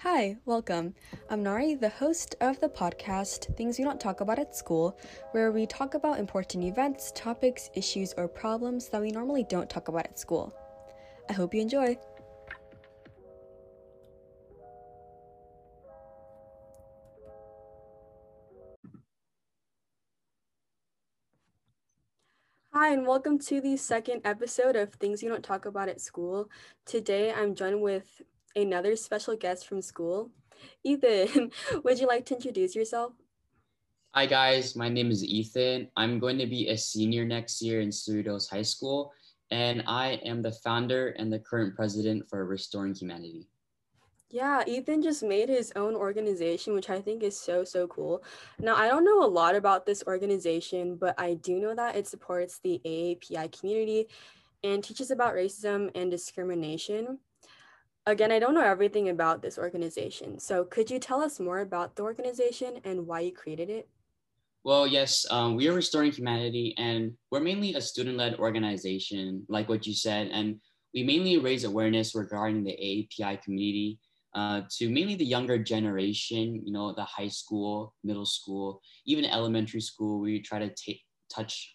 Hi, 0.00 0.36
welcome. 0.46 0.94
I'm 1.30 1.42
Nary, 1.42 1.74
the 1.74 1.88
host 1.88 2.34
of 2.40 2.58
the 2.58 2.68
podcast 2.68 3.56
Things 3.56 3.78
We 3.78 3.84
Don't 3.84 4.00
Talk 4.00 4.20
About 4.20 4.38
at 4.38 4.56
School, 4.56 4.98
where 5.30 5.52
we 5.52 5.66
talk 5.66 5.94
about 5.94 6.18
important 6.18 6.64
events, 6.64 7.12
topics, 7.14 7.70
issues, 7.74 8.12
or 8.16 8.26
problems 8.26 8.88
that 8.88 9.00
we 9.00 9.10
normally 9.10 9.44
don't 9.44 9.70
talk 9.70 9.88
about 9.88 10.06
at 10.06 10.18
school. 10.18 10.52
I 11.28 11.34
hope 11.34 11.54
you 11.54 11.60
enjoy. 11.60 11.96
Hi, 22.72 22.92
and 22.92 23.06
welcome 23.06 23.38
to 23.40 23.60
the 23.60 23.76
second 23.76 24.22
episode 24.24 24.74
of 24.74 24.94
Things 24.94 25.22
You 25.22 25.28
Don't 25.28 25.44
Talk 25.44 25.66
About 25.66 25.88
at 25.88 26.00
School. 26.00 26.48
Today 26.86 27.30
I'm 27.32 27.54
joined 27.54 27.82
with 27.82 28.22
another 28.56 28.96
special 28.96 29.36
guest 29.36 29.66
from 29.66 29.82
school. 29.82 30.30
Ethan, 30.84 31.50
would 31.84 31.98
you 31.98 32.06
like 32.06 32.26
to 32.26 32.34
introduce 32.34 32.74
yourself? 32.74 33.12
Hi, 34.14 34.26
guys. 34.26 34.76
My 34.76 34.88
name 34.88 35.10
is 35.10 35.24
Ethan. 35.24 35.88
I'm 35.96 36.18
going 36.18 36.38
to 36.38 36.46
be 36.46 36.68
a 36.68 36.76
senior 36.76 37.24
next 37.24 37.62
year 37.62 37.80
in 37.80 37.88
Cerritos 37.88 38.48
High 38.50 38.62
School, 38.62 39.12
and 39.50 39.82
I 39.86 40.20
am 40.24 40.42
the 40.42 40.52
founder 40.52 41.08
and 41.18 41.32
the 41.32 41.38
current 41.38 41.74
president 41.74 42.28
for 42.28 42.44
Restoring 42.44 42.94
Humanity. 42.94 43.48
Yeah, 44.28 44.62
Ethan 44.66 45.02
just 45.02 45.22
made 45.22 45.50
his 45.50 45.72
own 45.76 45.94
organization, 45.94 46.72
which 46.72 46.88
I 46.88 47.00
think 47.00 47.22
is 47.22 47.38
so, 47.38 47.64
so 47.64 47.86
cool. 47.86 48.22
Now, 48.58 48.76
I 48.76 48.88
don't 48.88 49.04
know 49.04 49.22
a 49.22 49.28
lot 49.28 49.54
about 49.54 49.84
this 49.84 50.02
organization, 50.06 50.96
but 50.96 51.14
I 51.18 51.34
do 51.34 51.58
know 51.58 51.74
that 51.74 51.96
it 51.96 52.06
supports 52.06 52.58
the 52.58 52.80
AAPI 52.84 53.58
community 53.58 54.08
and 54.64 54.82
teaches 54.82 55.10
about 55.10 55.34
racism 55.34 55.90
and 55.94 56.10
discrimination. 56.10 57.18
Again, 58.06 58.32
I 58.32 58.40
don't 58.40 58.54
know 58.54 58.64
everything 58.64 59.08
about 59.08 59.42
this 59.42 59.58
organization. 59.58 60.40
So, 60.40 60.64
could 60.64 60.90
you 60.90 60.98
tell 60.98 61.20
us 61.20 61.38
more 61.38 61.60
about 61.60 61.94
the 61.94 62.02
organization 62.02 62.80
and 62.84 63.06
why 63.06 63.20
you 63.20 63.32
created 63.32 63.70
it? 63.70 63.88
Well, 64.64 64.86
yes, 64.86 65.24
um, 65.30 65.54
we 65.54 65.68
are 65.68 65.72
Restoring 65.72 66.10
Humanity, 66.10 66.74
and 66.78 67.12
we're 67.30 67.40
mainly 67.40 67.74
a 67.74 67.80
student 67.80 68.16
led 68.16 68.36
organization, 68.38 69.44
like 69.48 69.68
what 69.68 69.86
you 69.86 69.94
said. 69.94 70.28
And 70.32 70.60
we 70.94 71.04
mainly 71.04 71.38
raise 71.38 71.64
awareness 71.64 72.14
regarding 72.14 72.64
the 72.64 72.72
AAPI 72.72 73.42
community 73.42 73.98
uh, 74.34 74.62
to 74.78 74.88
mainly 74.88 75.14
the 75.14 75.24
younger 75.24 75.58
generation, 75.58 76.60
you 76.64 76.72
know, 76.72 76.92
the 76.92 77.04
high 77.04 77.28
school, 77.28 77.94
middle 78.02 78.26
school, 78.26 78.80
even 79.06 79.24
elementary 79.24 79.80
school. 79.80 80.20
We 80.20 80.40
try 80.40 80.58
to 80.58 80.74
take 80.74 81.02
touch 81.32 81.74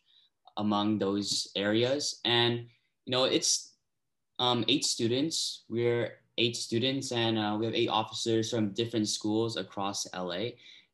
among 0.58 1.00
those 1.00 1.50
areas. 1.56 2.20
And, 2.26 2.66
you 3.06 3.12
know, 3.12 3.26
it's 3.26 3.77
um, 4.40 4.64
eight 4.68 4.86
students. 4.86 5.64
We're 5.70 6.14
eight 6.38 6.56
students 6.56 7.12
and 7.12 7.38
uh, 7.38 7.56
we 7.60 7.66
have 7.66 7.76
eight 7.76 7.90
officers 7.90 8.50
from 8.50 8.74
different 8.74 9.10
schools 9.10 9.58
across 9.58 10.08
LA. 10.16 10.50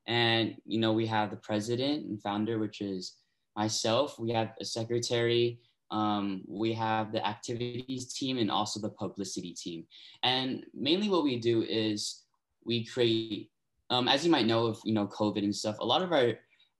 And, 0.07 0.55
you 0.65 0.79
know, 0.79 0.93
we 0.93 1.05
have 1.07 1.29
the 1.29 1.37
president 1.37 2.05
and 2.05 2.21
founder, 2.21 2.59
which 2.59 2.81
is 2.81 3.15
myself. 3.55 4.19
We 4.19 4.31
have 4.31 4.51
a 4.59 4.65
secretary. 4.65 5.59
Um, 5.91 6.41
we 6.47 6.73
have 6.73 7.11
the 7.11 7.25
activities 7.25 8.13
team 8.13 8.37
and 8.37 8.49
also 8.49 8.79
the 8.79 8.89
publicity 8.89 9.53
team. 9.53 9.85
And 10.23 10.65
mainly 10.73 11.09
what 11.09 11.23
we 11.23 11.39
do 11.39 11.63
is 11.63 12.23
we 12.65 12.85
create, 12.85 13.51
um, 13.89 14.07
as 14.07 14.25
you 14.25 14.31
might 14.31 14.47
know 14.47 14.65
of, 14.65 14.79
you 14.83 14.93
know, 14.93 15.07
COVID 15.07 15.43
and 15.43 15.55
stuff, 15.55 15.77
a 15.79 15.85
lot 15.85 16.01
of 16.01 16.11
our 16.11 16.33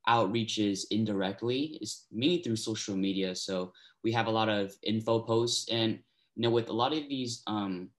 outreaches 0.08 0.86
indirectly 0.92 1.78
is 1.82 2.06
mainly 2.12 2.42
through 2.42 2.56
social 2.56 2.96
media. 2.96 3.36
So 3.36 3.72
we 4.04 4.12
have 4.12 4.28
a 4.28 4.32
lot 4.32 4.50
of 4.50 4.74
info 4.84 5.20
posts 5.20 5.70
and 5.70 6.00
you 6.36 6.42
know, 6.44 6.50
with 6.50 6.70
a 6.70 6.74
lot 6.74 6.94
of 6.94 7.08
these, 7.10 7.44
um, 7.48 7.90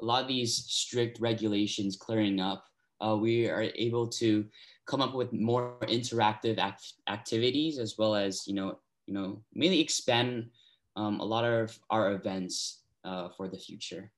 a 0.00 0.04
lot 0.04 0.22
of 0.22 0.28
these 0.28 0.56
strict 0.56 1.20
regulations 1.20 1.96
clearing 1.96 2.40
up, 2.40 2.64
uh, 3.00 3.16
we 3.16 3.48
are 3.48 3.66
able 3.74 4.06
to 4.08 4.44
come 4.86 5.00
up 5.00 5.14
with 5.14 5.32
more 5.32 5.76
interactive 5.82 6.58
act- 6.58 6.94
activities 7.08 7.78
as 7.78 7.96
well 7.98 8.14
as, 8.14 8.46
you 8.46 8.54
know, 8.54 8.78
you 9.06 9.14
know, 9.14 9.42
mainly 9.54 9.80
expand 9.80 10.50
um, 10.96 11.20
a 11.20 11.24
lot 11.24 11.44
of 11.44 11.78
our 11.90 12.12
events 12.12 12.82
uh, 13.04 13.28
for 13.36 13.48
the 13.48 13.58
future. 13.58 14.10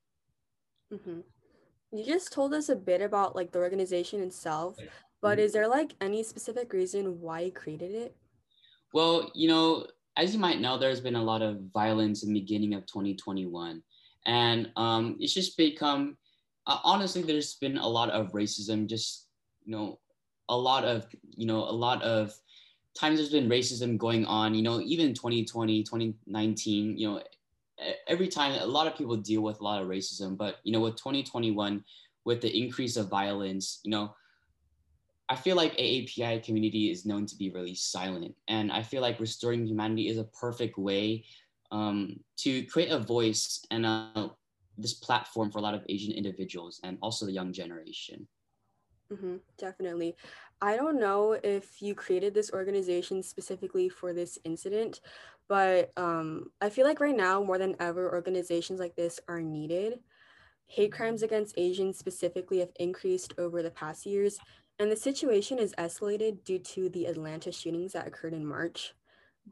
Mm-hmm. 0.92 1.20
You 1.92 2.04
just 2.04 2.32
told 2.32 2.54
us 2.54 2.68
a 2.68 2.76
bit 2.76 3.00
about 3.00 3.34
like 3.34 3.52
the 3.52 3.58
organization 3.58 4.22
itself, 4.22 4.76
but 5.20 5.38
mm-hmm. 5.38 5.44
is 5.44 5.52
there 5.52 5.68
like 5.68 5.94
any 6.00 6.22
specific 6.22 6.72
reason 6.72 7.20
why 7.20 7.40
you 7.40 7.52
created 7.52 7.94
it? 7.94 8.16
Well, 8.92 9.30
you 9.34 9.48
know, 9.48 9.86
as 10.16 10.32
you 10.32 10.40
might 10.40 10.60
know, 10.60 10.78
there's 10.78 11.00
been 11.00 11.16
a 11.16 11.22
lot 11.22 11.42
of 11.42 11.60
violence 11.72 12.22
in 12.22 12.32
the 12.32 12.40
beginning 12.40 12.74
of 12.74 12.86
2021. 12.86 13.82
And 14.24 14.70
um, 14.76 15.16
it's 15.20 15.34
just 15.34 15.56
become, 15.56 16.16
uh, 16.66 16.78
honestly, 16.82 17.22
there's 17.22 17.54
been 17.54 17.78
a 17.78 17.86
lot 17.86 18.10
of 18.10 18.32
racism, 18.32 18.86
just, 18.86 19.26
you 19.64 19.72
know, 19.72 19.98
a 20.48 20.56
lot 20.56 20.84
of, 20.84 21.06
you 21.36 21.46
know, 21.46 21.58
a 21.58 21.70
lot 21.70 22.02
of 22.02 22.32
times 22.98 23.18
there's 23.18 23.30
been 23.30 23.48
racism 23.48 23.98
going 23.98 24.24
on, 24.24 24.54
you 24.54 24.62
know, 24.62 24.80
even 24.80 25.12
2020, 25.12 25.82
2019, 25.82 26.96
you 26.96 27.08
know, 27.08 27.22
every 28.08 28.26
time 28.26 28.58
a 28.60 28.66
lot 28.66 28.86
of 28.86 28.96
people 28.96 29.16
deal 29.16 29.42
with 29.42 29.60
a 29.60 29.64
lot 29.64 29.82
of 29.82 29.88
racism, 29.88 30.36
but, 30.36 30.56
you 30.64 30.72
know, 30.72 30.80
with 30.80 30.96
2021, 30.96 31.84
with 32.24 32.40
the 32.40 32.58
increase 32.58 32.96
of 32.96 33.08
violence, 33.08 33.80
you 33.84 33.90
know, 33.90 34.14
I 35.28 35.36
feel 35.36 35.56
like 35.56 35.76
AAPI 35.76 36.44
community 36.44 36.90
is 36.90 37.04
known 37.04 37.26
to 37.26 37.36
be 37.36 37.50
really 37.50 37.74
silent, 37.74 38.34
and 38.48 38.70
I 38.70 38.82
feel 38.82 39.02
like 39.02 39.20
restoring 39.20 39.66
humanity 39.66 40.08
is 40.08 40.18
a 40.18 40.24
perfect 40.24 40.78
way 40.78 41.24
um, 41.72 42.20
to 42.38 42.64
create 42.66 42.90
a 42.90 42.98
voice 42.98 43.64
and 43.70 43.84
uh, 43.86 44.28
this 44.78 44.94
platform 44.94 45.50
for 45.50 45.58
a 45.58 45.62
lot 45.62 45.74
of 45.74 45.82
Asian 45.88 46.12
individuals 46.12 46.80
and 46.84 46.98
also 47.02 47.26
the 47.26 47.32
young 47.32 47.52
generation. 47.52 48.26
Mm-hmm, 49.12 49.36
definitely. 49.56 50.16
I 50.60 50.76
don't 50.76 50.98
know 50.98 51.38
if 51.42 51.80
you 51.80 51.94
created 51.94 52.34
this 52.34 52.52
organization 52.52 53.22
specifically 53.22 53.88
for 53.88 54.12
this 54.12 54.38
incident, 54.44 55.00
but 55.48 55.92
um, 55.96 56.50
I 56.60 56.70
feel 56.70 56.86
like 56.86 57.00
right 57.00 57.16
now, 57.16 57.42
more 57.42 57.58
than 57.58 57.76
ever, 57.78 58.12
organizations 58.12 58.80
like 58.80 58.96
this 58.96 59.20
are 59.28 59.40
needed. 59.40 60.00
Hate 60.66 60.92
crimes 60.92 61.22
against 61.22 61.56
Asians 61.56 61.98
specifically 61.98 62.58
have 62.58 62.72
increased 62.80 63.34
over 63.38 63.62
the 63.62 63.70
past 63.70 64.06
years, 64.06 64.38
and 64.78 64.90
the 64.90 64.96
situation 64.96 65.58
is 65.58 65.74
escalated 65.78 66.44
due 66.44 66.58
to 66.58 66.88
the 66.90 67.06
Atlanta 67.06 67.50
shootings 67.50 67.92
that 67.92 68.06
occurred 68.06 68.34
in 68.34 68.44
March. 68.44 68.94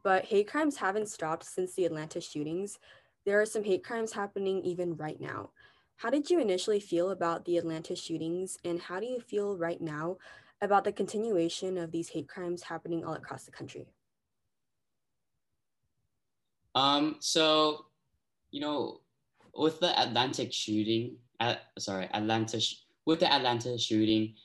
But 0.03 0.25
hate 0.25 0.47
crimes 0.47 0.77
haven't 0.77 1.09
stopped 1.09 1.45
since 1.45 1.73
the 1.73 1.85
Atlanta 1.85 2.21
shootings. 2.21 2.79
There 3.25 3.41
are 3.41 3.45
some 3.45 3.63
hate 3.63 3.83
crimes 3.83 4.13
happening 4.13 4.61
even 4.63 4.95
right 4.97 5.19
now. 5.19 5.51
How 5.97 6.09
did 6.09 6.29
you 6.29 6.39
initially 6.39 6.79
feel 6.79 7.11
about 7.11 7.45
the 7.45 7.57
Atlanta 7.57 7.95
shootings, 7.95 8.57
and 8.65 8.79
how 8.81 8.99
do 8.99 9.05
you 9.05 9.19
feel 9.21 9.57
right 9.57 9.79
now 9.79 10.17
about 10.61 10.83
the 10.83 10.91
continuation 10.91 11.77
of 11.77 11.91
these 11.91 12.09
hate 12.09 12.27
crimes 12.27 12.63
happening 12.63 13.05
all 13.05 13.13
across 13.13 13.45
the 13.45 13.51
country? 13.51 13.87
Um, 16.75 17.15
so, 17.19 17.85
you 18.51 18.59
know, 18.59 18.99
with 19.53 19.79
the 19.79 19.99
Atlantic 19.99 20.51
shooting, 20.51 21.17
at, 21.39 21.61
sorry, 21.79 22.09
Atlanta, 22.13 22.59
sh- 22.59 22.83
with 23.05 23.21
the 23.21 23.31
Atlanta 23.31 23.77
shooting, 23.77 24.35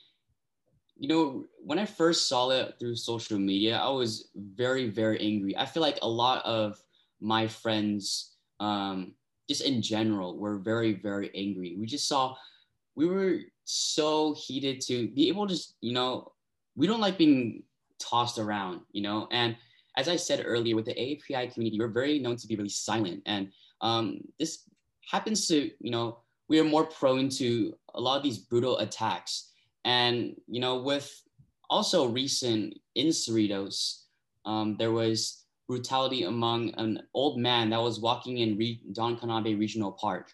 you 1.01 1.07
know, 1.07 1.45
when 1.65 1.79
I 1.79 1.85
first 1.85 2.29
saw 2.29 2.51
it 2.51 2.75
through 2.79 2.95
social 2.95 3.39
media, 3.39 3.75
I 3.75 3.89
was 3.89 4.29
very, 4.35 4.87
very 4.87 5.19
angry. 5.19 5.57
I 5.57 5.65
feel 5.65 5.81
like 5.81 5.97
a 6.03 6.07
lot 6.07 6.45
of 6.45 6.79
my 7.19 7.47
friends, 7.47 8.35
um, 8.59 9.15
just 9.49 9.63
in 9.63 9.81
general, 9.81 10.37
were 10.37 10.59
very, 10.59 10.93
very 10.93 11.31
angry. 11.33 11.75
We 11.75 11.87
just 11.87 12.07
saw, 12.07 12.35
we 12.93 13.07
were 13.07 13.39
so 13.63 14.35
heated 14.37 14.79
to 14.81 15.07
be 15.07 15.27
able 15.27 15.47
to, 15.47 15.57
you 15.81 15.91
know, 15.91 16.33
we 16.75 16.85
don't 16.85 17.01
like 17.01 17.17
being 17.17 17.63
tossed 17.97 18.37
around, 18.37 18.81
you 18.91 19.01
know, 19.01 19.27
and 19.31 19.57
as 19.97 20.07
I 20.07 20.17
said 20.17 20.43
earlier, 20.45 20.75
with 20.75 20.85
the 20.85 20.93
AAPI 20.93 21.51
community, 21.51 21.79
we're 21.79 21.87
very 21.87 22.19
known 22.19 22.35
to 22.35 22.47
be 22.47 22.55
really 22.55 22.69
silent. 22.69 23.23
And 23.25 23.51
um, 23.81 24.19
this 24.37 24.69
happens 25.09 25.47
to, 25.47 25.71
you 25.79 25.89
know, 25.89 26.19
we 26.47 26.59
are 26.59 26.63
more 26.63 26.85
prone 26.85 27.27
to 27.29 27.73
a 27.95 27.99
lot 27.99 28.17
of 28.17 28.23
these 28.23 28.37
brutal 28.37 28.77
attacks 28.77 29.50
and, 29.85 30.35
you 30.47 30.59
know, 30.59 30.81
with 30.81 31.09
also 31.69 32.07
recent 32.07 32.77
in 32.95 33.07
Cerritos, 33.07 34.03
um, 34.45 34.75
there 34.77 34.91
was 34.91 35.45
brutality 35.67 36.23
among 36.23 36.73
an 36.75 37.01
old 37.13 37.39
man 37.39 37.69
that 37.69 37.81
was 37.81 37.99
walking 37.99 38.39
in 38.39 38.57
Re- 38.57 38.81
Don 38.91 39.17
Knabe 39.17 39.57
Regional 39.57 39.93
Park. 39.93 40.31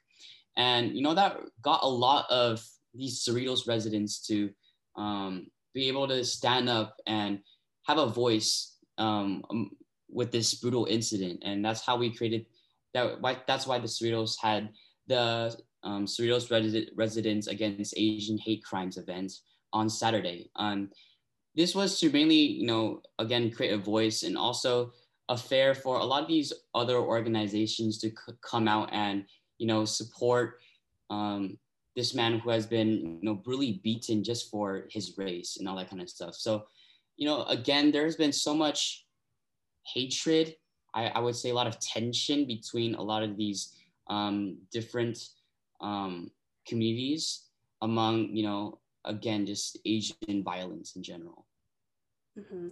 And, 0.58 0.96
you 0.96 1.04
know, 1.04 1.14
that 1.14 1.38
got 1.62 1.84
a 1.84 1.88
lot 1.88 2.26
of 2.32 2.66
these 2.94 3.24
Cerritos 3.24 3.68
residents 3.68 4.26
to 4.28 4.50
um, 4.96 5.48
be 5.74 5.88
able 5.88 6.08
to 6.08 6.24
stand 6.24 6.68
up 6.70 6.96
and 7.06 7.40
have 7.86 8.00
a 8.00 8.08
voice 8.08 8.78
um, 8.98 9.44
um, 9.52 9.70
with 10.10 10.32
this 10.32 10.56
brutal 10.56 10.86
incident. 10.86 11.44
And 11.46 11.64
that's 11.64 11.86
how 11.86 11.98
we 11.98 12.16
created 12.16 12.48
that. 12.96 13.22
Why, 13.22 13.38
that's 13.46 13.68
why 13.68 13.78
the 13.78 13.88
Cerritos 13.88 14.36
had 14.42 14.70
the 15.06 15.56
um, 15.84 16.06
Cerritos 16.06 16.50
Resi- 16.50 16.90
Residents 16.96 17.48
Against 17.48 17.94
Asian 17.98 18.38
Hate 18.38 18.64
Crimes 18.64 18.98
event 18.98 19.32
on 19.74 19.90
Saturday. 19.90 20.50
Um, 20.56 20.90
this 21.56 21.74
was 21.74 22.00
to 22.00 22.10
mainly, 22.12 22.36
you 22.36 22.68
know, 22.68 23.02
again, 23.20 23.52
create 23.52 23.74
a 23.74 23.78
voice 23.78 24.24
and 24.24 24.38
also 24.38 24.92
a 25.30 25.38
fair 25.38 25.74
for 25.74 26.00
a 26.00 26.06
lot 26.06 26.24
of 26.24 26.28
these 26.28 26.54
other 26.74 26.98
organizations 26.98 27.98
to 28.00 28.12
come 28.42 28.68
out 28.68 28.90
and, 28.92 29.26
you 29.58 29.68
know, 29.68 29.84
support 29.84 30.60
um, 31.10 31.58
this 31.98 32.14
man 32.14 32.38
who 32.38 32.52
has 32.52 32.68
been 32.68 32.90
you 32.90 33.20
know 33.24 33.34
brutally 33.34 33.82
beaten 33.84 34.24
just 34.24 34.52
for 34.52 34.86
his 34.92 35.18
race 35.18 35.58
and 35.58 35.68
all 35.68 35.76
that 35.76 35.90
kind 35.90 36.02
of 36.02 36.08
stuff 36.08 36.36
so 36.36 36.66
you 37.18 37.28
know 37.28 37.44
again 37.46 37.92
there's 37.92 38.16
been 38.16 38.32
so 38.32 38.54
much 38.54 39.06
hatred 39.94 40.56
I, 40.94 41.08
I 41.08 41.20
would 41.20 41.36
say 41.36 41.50
a 41.50 41.56
lot 41.56 41.68
of 41.68 41.80
tension 41.80 42.46
between 42.46 42.94
a 42.96 43.02
lot 43.02 43.24
of 43.24 43.36
these 43.36 43.74
um, 44.10 44.58
different 44.72 45.18
um, 45.82 46.32
communities 46.68 47.46
among 47.82 48.36
you 48.36 48.44
know 48.44 48.80
again 49.06 49.46
just 49.46 49.78
asian 49.86 50.44
violence 50.44 50.96
in 50.96 51.04
general 51.04 51.46
mm-hmm. 52.38 52.70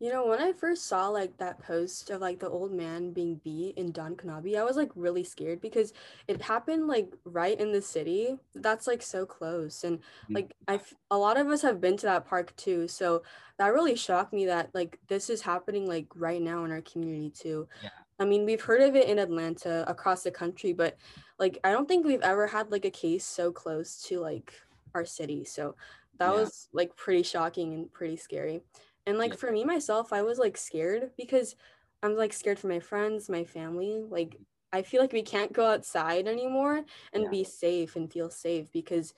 You 0.00 0.12
know, 0.12 0.28
when 0.28 0.40
I 0.40 0.52
first 0.52 0.86
saw 0.86 1.08
like 1.08 1.36
that 1.38 1.58
post 1.58 2.10
of 2.10 2.20
like 2.20 2.38
the 2.38 2.48
old 2.48 2.72
man 2.72 3.10
being 3.10 3.40
beat 3.42 3.76
in 3.76 3.90
Don 3.90 4.14
Knabe, 4.14 4.56
I 4.56 4.62
was 4.62 4.76
like 4.76 4.92
really 4.94 5.24
scared 5.24 5.60
because 5.60 5.92
it 6.28 6.40
happened 6.40 6.86
like 6.86 7.12
right 7.24 7.58
in 7.58 7.72
the 7.72 7.82
city. 7.82 8.36
That's 8.54 8.86
like 8.86 9.02
so 9.02 9.26
close. 9.26 9.82
And 9.82 9.98
mm. 9.98 10.36
like 10.36 10.54
I 10.68 10.80
a 11.10 11.18
lot 11.18 11.36
of 11.36 11.48
us 11.48 11.62
have 11.62 11.80
been 11.80 11.96
to 11.96 12.06
that 12.06 12.28
park 12.28 12.54
too. 12.54 12.86
So 12.86 13.24
that 13.58 13.74
really 13.74 13.96
shocked 13.96 14.32
me 14.32 14.46
that 14.46 14.72
like 14.72 15.00
this 15.08 15.28
is 15.30 15.42
happening 15.42 15.88
like 15.88 16.06
right 16.14 16.40
now 16.40 16.64
in 16.64 16.70
our 16.70 16.82
community 16.82 17.30
too. 17.30 17.66
Yeah. 17.82 17.90
I 18.20 18.24
mean, 18.24 18.44
we've 18.44 18.62
heard 18.62 18.82
of 18.82 18.94
it 18.94 19.08
in 19.08 19.18
Atlanta 19.18 19.84
across 19.88 20.22
the 20.22 20.30
country, 20.30 20.72
but 20.72 20.96
like 21.38 21.58
I 21.64 21.72
don't 21.72 21.88
think 21.88 22.04
we've 22.04 22.22
ever 22.22 22.46
had 22.46 22.70
like 22.70 22.84
a 22.84 22.90
case 22.90 23.24
so 23.24 23.52
close 23.52 24.02
to 24.04 24.20
like 24.20 24.52
our 24.94 25.04
city. 25.04 25.44
So 25.44 25.76
that 26.18 26.32
yeah. 26.32 26.40
was 26.40 26.68
like 26.72 26.96
pretty 26.96 27.22
shocking 27.22 27.74
and 27.74 27.92
pretty 27.92 28.16
scary. 28.16 28.60
And 29.06 29.18
like 29.18 29.38
for 29.38 29.50
me 29.50 29.64
myself, 29.64 30.12
I 30.12 30.22
was 30.22 30.38
like 30.38 30.56
scared 30.56 31.10
because 31.16 31.56
I'm 32.02 32.16
like 32.16 32.32
scared 32.32 32.58
for 32.58 32.68
my 32.68 32.80
friends, 32.80 33.28
my 33.28 33.44
family. 33.44 34.02
Like 34.08 34.36
I 34.72 34.82
feel 34.82 35.00
like 35.00 35.12
we 35.12 35.22
can't 35.22 35.52
go 35.52 35.66
outside 35.66 36.26
anymore 36.26 36.84
and 37.12 37.24
yeah. 37.24 37.30
be 37.30 37.44
safe 37.44 37.96
and 37.96 38.12
feel 38.12 38.30
safe 38.30 38.70
because 38.72 39.14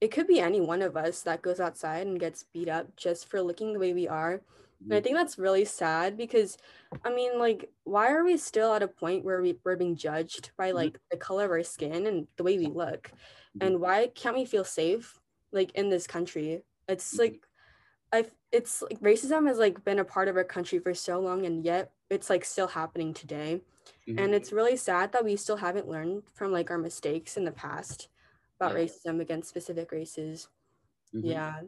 it 0.00 0.10
could 0.10 0.26
be 0.26 0.40
any 0.40 0.60
one 0.60 0.82
of 0.82 0.96
us 0.96 1.22
that 1.22 1.42
goes 1.42 1.60
outside 1.60 2.06
and 2.06 2.18
gets 2.18 2.44
beat 2.52 2.68
up 2.68 2.96
just 2.96 3.28
for 3.28 3.40
looking 3.40 3.72
the 3.72 3.78
way 3.78 3.92
we 3.92 4.08
are. 4.08 4.40
And 4.84 4.92
I 4.92 4.96
mm-hmm. 4.96 5.04
think 5.04 5.16
that's 5.16 5.38
really 5.38 5.64
sad 5.64 6.16
because 6.16 6.58
I 7.04 7.14
mean, 7.14 7.38
like, 7.38 7.70
why 7.84 8.10
are 8.12 8.24
we 8.24 8.36
still 8.36 8.74
at 8.74 8.82
a 8.82 8.88
point 8.88 9.24
where 9.24 9.40
we, 9.40 9.56
we're 9.64 9.76
being 9.76 9.96
judged 9.96 10.50
by 10.56 10.68
mm-hmm. 10.68 10.76
like 10.76 10.98
the 11.10 11.16
color 11.16 11.44
of 11.44 11.50
our 11.50 11.62
skin 11.62 12.06
and 12.06 12.26
the 12.36 12.42
way 12.42 12.58
we 12.58 12.66
look? 12.66 13.10
Mm-hmm. 13.56 13.66
And 13.66 13.80
why 13.80 14.08
can't 14.14 14.36
we 14.36 14.44
feel 14.44 14.64
safe 14.64 15.20
like 15.52 15.72
in 15.72 15.88
this 15.88 16.06
country? 16.06 16.62
It's 16.88 17.18
like 17.18 17.46
I 18.12 18.26
it's 18.50 18.82
like 18.82 19.00
racism 19.00 19.46
has 19.46 19.58
like 19.58 19.84
been 19.84 19.98
a 19.98 20.04
part 20.04 20.28
of 20.28 20.36
our 20.36 20.44
country 20.44 20.78
for 20.78 20.94
so 20.94 21.20
long 21.20 21.46
and 21.46 21.64
yet 21.64 21.92
it's 22.10 22.28
like 22.28 22.44
still 22.44 22.68
happening 22.68 23.14
today. 23.14 23.62
Mm-hmm. 24.08 24.18
And 24.18 24.34
it's 24.34 24.52
really 24.52 24.76
sad 24.76 25.12
that 25.12 25.24
we 25.24 25.36
still 25.36 25.56
haven't 25.56 25.88
learned 25.88 26.24
from 26.34 26.52
like 26.52 26.70
our 26.70 26.78
mistakes 26.78 27.36
in 27.36 27.44
the 27.44 27.52
past 27.52 28.08
about 28.60 28.76
yeah. 28.76 28.84
racism 28.84 29.20
against 29.20 29.48
specific 29.48 29.92
races. 29.92 30.48
Mm-hmm. 31.14 31.28
Yeah. 31.28 31.60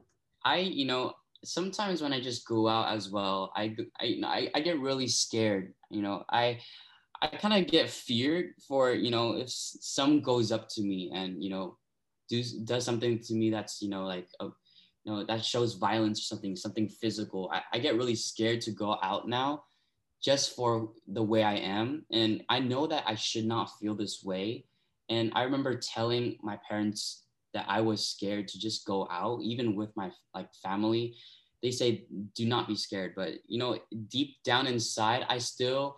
I, 0.45 0.59
you 0.59 0.85
know, 0.85 1.15
sometimes 1.45 2.03
when 2.03 2.13
I 2.13 2.21
just 2.21 2.47
go 2.47 2.69
out 2.69 2.95
as 2.95 3.11
well, 3.11 3.53
I, 3.55 3.77
I, 4.01 4.51
I 4.55 4.61
get 4.61 4.81
really 4.81 5.09
scared. 5.09 5.75
You 5.91 6.03
know, 6.03 6.25
I, 6.31 6.59
I 7.23 7.29
kind 7.29 7.55
of 7.55 7.71
get 7.71 7.91
feared 7.91 8.55
for, 8.67 8.93
you 8.93 9.11
know, 9.11 9.37
if 9.37 9.51
some 9.51 10.21
goes 10.21 10.53
up 10.53 10.69
to 10.71 10.83
me 10.83 11.11
and, 11.15 11.43
you 11.43 11.51
know, 11.51 11.79
do, 12.29 12.43
does 12.65 12.85
something 12.85 13.19
to 13.21 13.35
me 13.35 13.51
that's, 13.51 13.81
you 13.83 13.89
know, 13.89 14.05
like 14.05 14.29
a, 14.41 14.49
you 15.05 15.13
know 15.13 15.25
that 15.25 15.45
shows 15.45 15.75
violence 15.75 16.19
or 16.21 16.23
something 16.23 16.57
something 16.57 16.89
physical 16.89 17.51
I, 17.53 17.63
I 17.75 17.79
get 17.79 17.97
really 17.97 18.15
scared 18.15 18.61
to 18.63 18.71
go 18.71 18.97
out 19.03 19.29
now 19.29 19.65
just 20.23 20.57
for 20.57 20.91
the 21.07 21.23
way 21.23 21.43
i 21.43 21.55
am 21.55 22.05
and 22.11 22.43
i 22.49 22.59
know 22.59 22.87
that 22.87 23.05
i 23.07 23.15
should 23.15 23.45
not 23.45 23.79
feel 23.79 23.95
this 23.95 24.25
way 24.25 24.65
and 25.11 25.31
i 25.35 25.43
remember 25.43 25.77
telling 25.77 26.39
my 26.43 26.59
parents 26.69 27.24
that 27.55 27.65
i 27.69 27.81
was 27.81 28.07
scared 28.07 28.47
to 28.49 28.59
just 28.59 28.85
go 28.85 29.09
out 29.11 29.41
even 29.43 29.75
with 29.75 29.91
my 29.97 30.11
like 30.35 30.53
family. 30.63 31.17
They 31.63 31.71
say 31.71 32.05
do 32.35 32.45
not 32.45 32.69
be 32.69 32.77
scared 32.77 33.15
but 33.17 33.41
you 33.47 33.59
know 33.59 33.79
deep 34.09 34.37
down 34.45 34.67
inside 34.67 35.25
i 35.31 35.39
still 35.39 35.97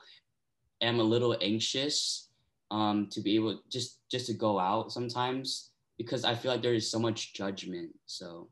am 0.80 1.00
a 1.00 1.02
little 1.02 1.36
anxious 1.40 2.28
um, 2.70 3.08
to 3.10 3.20
be 3.20 3.34
able 3.34 3.60
just 3.68 4.08
just 4.08 4.26
to 4.26 4.34
go 4.34 4.60
out 4.60 4.92
sometimes 4.92 5.72
because 5.98 6.24
i 6.24 6.34
feel 6.36 6.52
like 6.52 6.62
there 6.62 6.74
is 6.74 6.88
so 6.88 7.00
much 7.00 7.34
judgment 7.34 7.90
so 8.06 8.48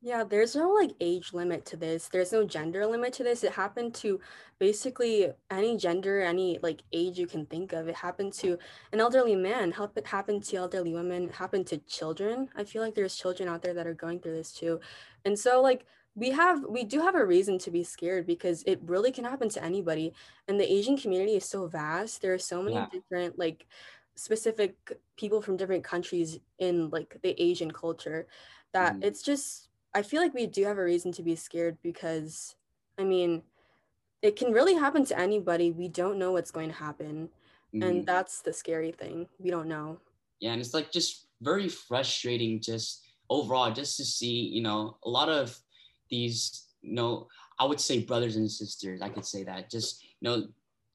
yeah, 0.00 0.22
there's 0.22 0.54
no 0.54 0.70
like 0.70 0.92
age 1.00 1.32
limit 1.32 1.64
to 1.66 1.76
this. 1.76 2.08
There's 2.08 2.30
no 2.30 2.44
gender 2.44 2.86
limit 2.86 3.12
to 3.14 3.24
this. 3.24 3.42
It 3.42 3.52
happened 3.52 3.94
to 3.96 4.20
basically 4.60 5.28
any 5.50 5.76
gender, 5.76 6.20
any 6.20 6.60
like 6.62 6.82
age 6.92 7.18
you 7.18 7.26
can 7.26 7.46
think 7.46 7.72
of. 7.72 7.88
It 7.88 7.96
happened 7.96 8.32
to 8.34 8.58
an 8.92 9.00
elderly 9.00 9.34
man, 9.34 9.72
help 9.72 9.98
it 9.98 10.06
happen 10.06 10.40
to 10.40 10.56
elderly 10.56 10.92
women, 10.92 11.24
it 11.24 11.34
happened 11.34 11.66
to 11.68 11.78
children. 11.78 12.48
I 12.54 12.62
feel 12.62 12.80
like 12.80 12.94
there's 12.94 13.16
children 13.16 13.48
out 13.48 13.62
there 13.62 13.74
that 13.74 13.88
are 13.88 13.94
going 13.94 14.20
through 14.20 14.36
this 14.36 14.52
too. 14.52 14.78
And 15.24 15.36
so 15.36 15.60
like 15.60 15.84
we 16.14 16.30
have 16.30 16.64
we 16.68 16.84
do 16.84 17.00
have 17.00 17.16
a 17.16 17.26
reason 17.26 17.58
to 17.58 17.70
be 17.72 17.82
scared 17.82 18.24
because 18.24 18.62
it 18.66 18.80
really 18.84 19.10
can 19.10 19.24
happen 19.24 19.48
to 19.48 19.64
anybody. 19.64 20.12
And 20.46 20.60
the 20.60 20.72
Asian 20.72 20.96
community 20.96 21.34
is 21.34 21.44
so 21.44 21.66
vast. 21.66 22.22
There 22.22 22.34
are 22.34 22.38
so 22.38 22.62
many 22.62 22.76
yeah. 22.76 22.86
different 22.92 23.36
like 23.36 23.66
specific 24.14 24.76
people 25.16 25.42
from 25.42 25.56
different 25.56 25.82
countries 25.82 26.38
in 26.60 26.88
like 26.90 27.16
the 27.22 27.40
Asian 27.42 27.72
culture 27.72 28.28
that 28.72 28.96
mm. 28.96 29.04
it's 29.04 29.22
just 29.22 29.67
I 29.94 30.02
feel 30.02 30.20
like 30.20 30.34
we 30.34 30.46
do 30.46 30.64
have 30.64 30.78
a 30.78 30.84
reason 30.84 31.12
to 31.12 31.22
be 31.22 31.34
scared 31.34 31.78
because, 31.82 32.54
I 32.98 33.04
mean, 33.04 33.42
it 34.22 34.36
can 34.36 34.52
really 34.52 34.74
happen 34.74 35.04
to 35.06 35.18
anybody. 35.18 35.70
We 35.70 35.88
don't 35.88 36.18
know 36.18 36.32
what's 36.32 36.50
going 36.50 36.68
to 36.68 36.74
happen. 36.74 37.30
Mm-hmm. 37.74 37.82
And 37.82 38.06
that's 38.06 38.40
the 38.40 38.52
scary 38.52 38.92
thing. 38.92 39.28
We 39.38 39.50
don't 39.50 39.68
know. 39.68 39.98
Yeah. 40.40 40.52
And 40.52 40.60
it's 40.60 40.74
like 40.74 40.92
just 40.92 41.26
very 41.40 41.68
frustrating, 41.68 42.60
just 42.60 43.06
overall, 43.30 43.72
just 43.72 43.96
to 43.98 44.04
see, 44.04 44.40
you 44.40 44.62
know, 44.62 44.96
a 45.04 45.08
lot 45.08 45.28
of 45.28 45.58
these, 46.10 46.66
you 46.82 46.94
know, 46.94 47.28
I 47.58 47.64
would 47.64 47.80
say 47.80 48.00
brothers 48.00 48.36
and 48.36 48.50
sisters. 48.50 49.02
I 49.02 49.08
could 49.08 49.26
say 49.26 49.44
that 49.44 49.70
just, 49.70 50.02
you 50.02 50.28
know, 50.28 50.48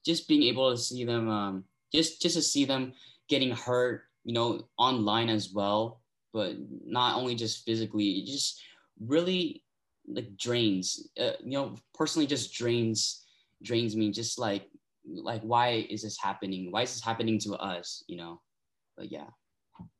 just 0.04 0.28
being 0.28 0.42
able 0.44 0.70
to 0.70 0.76
see 0.76 1.04
them, 1.04 1.28
um, 1.28 1.64
just, 1.92 2.20
just 2.20 2.36
to 2.36 2.42
see 2.42 2.64
them 2.64 2.92
getting 3.28 3.52
hurt, 3.52 4.04
you 4.24 4.32
know, 4.32 4.66
online 4.78 5.28
as 5.28 5.52
well, 5.52 6.00
but 6.32 6.56
not 6.84 7.16
only 7.16 7.34
just 7.34 7.64
physically, 7.64 8.22
just 8.22 8.60
really 9.00 9.62
like 10.06 10.36
drains 10.36 11.08
uh, 11.18 11.32
you 11.42 11.52
know 11.52 11.74
personally 11.94 12.26
just 12.26 12.52
drains 12.54 13.24
drains 13.62 13.96
me 13.96 14.10
just 14.10 14.38
like 14.38 14.68
like 15.06 15.42
why 15.42 15.86
is 15.90 16.02
this 16.02 16.18
happening? 16.20 16.70
Why 16.70 16.82
is 16.82 16.94
this 16.94 17.04
happening 17.04 17.38
to 17.40 17.54
us 17.54 18.04
you 18.06 18.16
know? 18.16 18.40
But 18.96 19.10
yeah. 19.10 19.26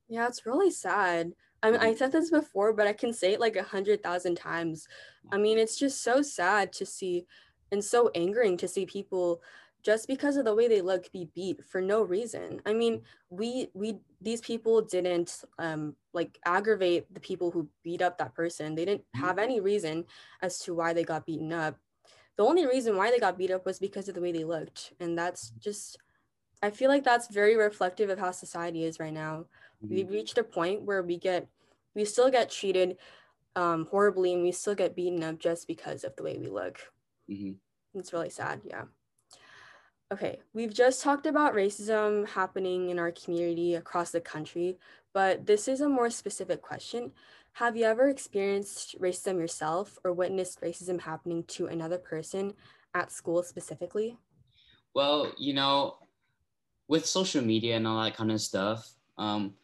Yeah 0.08 0.26
it's 0.28 0.46
really 0.46 0.70
sad. 0.70 1.32
I 1.62 1.70
mean 1.70 1.80
i 1.80 1.94
said 1.94 2.12
this 2.12 2.30
before 2.30 2.74
but 2.74 2.86
i 2.86 2.92
can 2.92 3.12
say 3.12 3.32
it 3.32 3.40
like 3.40 3.56
a 3.56 3.62
hundred 3.62 4.02
thousand 4.02 4.36
times. 4.36 4.86
I 5.32 5.38
mean 5.38 5.58
it's 5.58 5.78
just 5.78 6.02
so 6.02 6.22
sad 6.22 6.72
to 6.74 6.86
see 6.86 7.26
and 7.72 7.82
so 7.82 8.10
angering 8.14 8.56
to 8.58 8.68
see 8.68 8.86
people 8.86 9.40
just 9.84 10.08
because 10.08 10.38
of 10.38 10.46
the 10.46 10.54
way 10.54 10.66
they 10.66 10.80
look 10.80 11.12
be 11.12 11.28
beat 11.34 11.62
for 11.68 11.80
no 11.80 12.02
reason. 12.02 12.60
I 12.64 12.72
mean 12.72 13.02
we 13.28 13.68
we 13.74 13.98
these 14.20 14.40
people 14.40 14.80
didn't 14.80 15.44
um 15.58 15.94
like 16.14 16.38
aggravate 16.46 17.12
the 17.12 17.20
people 17.20 17.50
who 17.50 17.68
beat 17.82 18.00
up 18.00 18.18
that 18.18 18.34
person. 18.34 18.74
They 18.74 18.86
didn't 18.86 19.02
mm-hmm. 19.02 19.26
have 19.26 19.38
any 19.38 19.60
reason 19.60 20.06
as 20.40 20.58
to 20.60 20.74
why 20.74 20.94
they 20.94 21.04
got 21.04 21.26
beaten 21.26 21.52
up. 21.52 21.76
The 22.36 22.44
only 22.44 22.66
reason 22.66 22.96
why 22.96 23.10
they 23.10 23.20
got 23.20 23.38
beat 23.38 23.50
up 23.50 23.66
was 23.66 23.78
because 23.78 24.08
of 24.08 24.14
the 24.14 24.20
way 24.20 24.32
they 24.32 24.44
looked. 24.44 24.94
And 24.98 25.16
that's 25.16 25.50
just 25.60 25.98
i 26.62 26.70
feel 26.70 26.88
like 26.88 27.04
that's 27.04 27.28
very 27.28 27.56
reflective 27.56 28.08
of 28.08 28.18
how 28.18 28.30
society 28.30 28.84
is 28.84 28.98
right 28.98 29.12
now. 29.12 29.44
Mm-hmm. 29.84 29.94
we've 29.94 30.10
reached 30.10 30.38
a 30.38 30.44
point 30.44 30.82
where 30.82 31.02
we 31.02 31.18
get 31.18 31.46
we 31.94 32.06
still 32.06 32.30
get 32.30 32.50
treated 32.50 32.96
um, 33.56 33.86
horribly 33.88 34.32
and 34.32 34.42
we 34.42 34.50
still 34.50 34.74
get 34.74 34.96
beaten 34.96 35.22
up 35.22 35.38
just 35.38 35.68
because 35.68 36.02
of 36.02 36.16
the 36.16 36.24
way 36.24 36.36
we 36.38 36.48
look. 36.48 36.78
Mm-hmm. 37.30 37.52
it's 37.98 38.12
really 38.12 38.30
sad 38.30 38.62
yeah 38.64 38.84
Okay, 40.14 40.38
we've 40.52 40.72
just 40.72 41.02
talked 41.02 41.26
about 41.26 41.54
racism 41.54 42.24
happening 42.28 42.90
in 42.90 43.00
our 43.00 43.10
community 43.10 43.74
across 43.74 44.12
the 44.12 44.20
country, 44.20 44.78
but 45.12 45.44
this 45.44 45.66
is 45.66 45.80
a 45.80 45.88
more 45.88 46.08
specific 46.08 46.62
question. 46.62 47.10
Have 47.54 47.76
you 47.76 47.84
ever 47.84 48.08
experienced 48.08 48.94
racism 49.00 49.40
yourself 49.40 49.98
or 50.04 50.12
witnessed 50.12 50.60
racism 50.60 51.00
happening 51.00 51.42
to 51.48 51.66
another 51.66 51.98
person 51.98 52.52
at 52.94 53.10
school 53.10 53.42
specifically? 53.42 54.16
Well, 54.94 55.32
you 55.36 55.52
know, 55.52 55.96
with 56.86 57.06
social 57.06 57.42
media 57.42 57.74
and 57.74 57.84
all 57.84 58.00
that 58.00 58.16
kind 58.16 58.30
of 58.30 58.40
stuff, 58.40 58.88
um, 59.18 59.54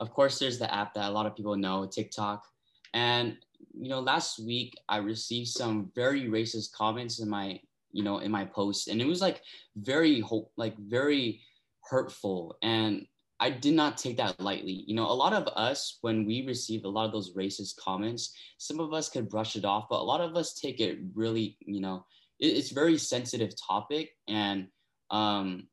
of 0.00 0.10
course, 0.10 0.38
there's 0.38 0.58
the 0.58 0.74
app 0.74 0.94
that 0.94 1.10
a 1.10 1.12
lot 1.12 1.26
of 1.26 1.36
people 1.36 1.54
know, 1.54 1.84
TikTok. 1.84 2.46
And, 2.94 3.36
you 3.78 3.90
know, 3.90 4.00
last 4.00 4.38
week 4.38 4.74
I 4.88 4.96
received 4.96 5.48
some 5.48 5.92
very 5.94 6.30
racist 6.30 6.72
comments 6.72 7.20
in 7.20 7.28
my 7.28 7.60
you 7.92 8.02
know 8.02 8.18
in 8.18 8.30
my 8.30 8.44
post 8.44 8.88
and 8.88 9.00
it 9.00 9.06
was 9.06 9.20
like 9.20 9.42
very 9.76 10.20
hope 10.20 10.52
like 10.56 10.76
very 10.78 11.40
hurtful 11.88 12.56
and 12.62 13.06
i 13.40 13.50
did 13.50 13.74
not 13.74 13.96
take 13.96 14.16
that 14.16 14.38
lightly 14.40 14.84
you 14.86 14.94
know 14.94 15.06
a 15.06 15.12
lot 15.12 15.32
of 15.32 15.46
us 15.56 15.98
when 16.02 16.24
we 16.26 16.46
receive 16.46 16.84
a 16.84 16.88
lot 16.88 17.06
of 17.06 17.12
those 17.12 17.34
racist 17.34 17.76
comments 17.76 18.34
some 18.58 18.80
of 18.80 18.92
us 18.92 19.08
could 19.08 19.28
brush 19.28 19.56
it 19.56 19.64
off 19.64 19.86
but 19.90 20.00
a 20.00 20.10
lot 20.12 20.20
of 20.20 20.36
us 20.36 20.54
take 20.54 20.80
it 20.80 20.98
really 21.14 21.56
you 21.60 21.80
know 21.80 22.04
it, 22.38 22.48
it's 22.48 22.70
very 22.70 22.98
sensitive 22.98 23.52
topic 23.56 24.10
and 24.28 24.68
um 25.10 25.66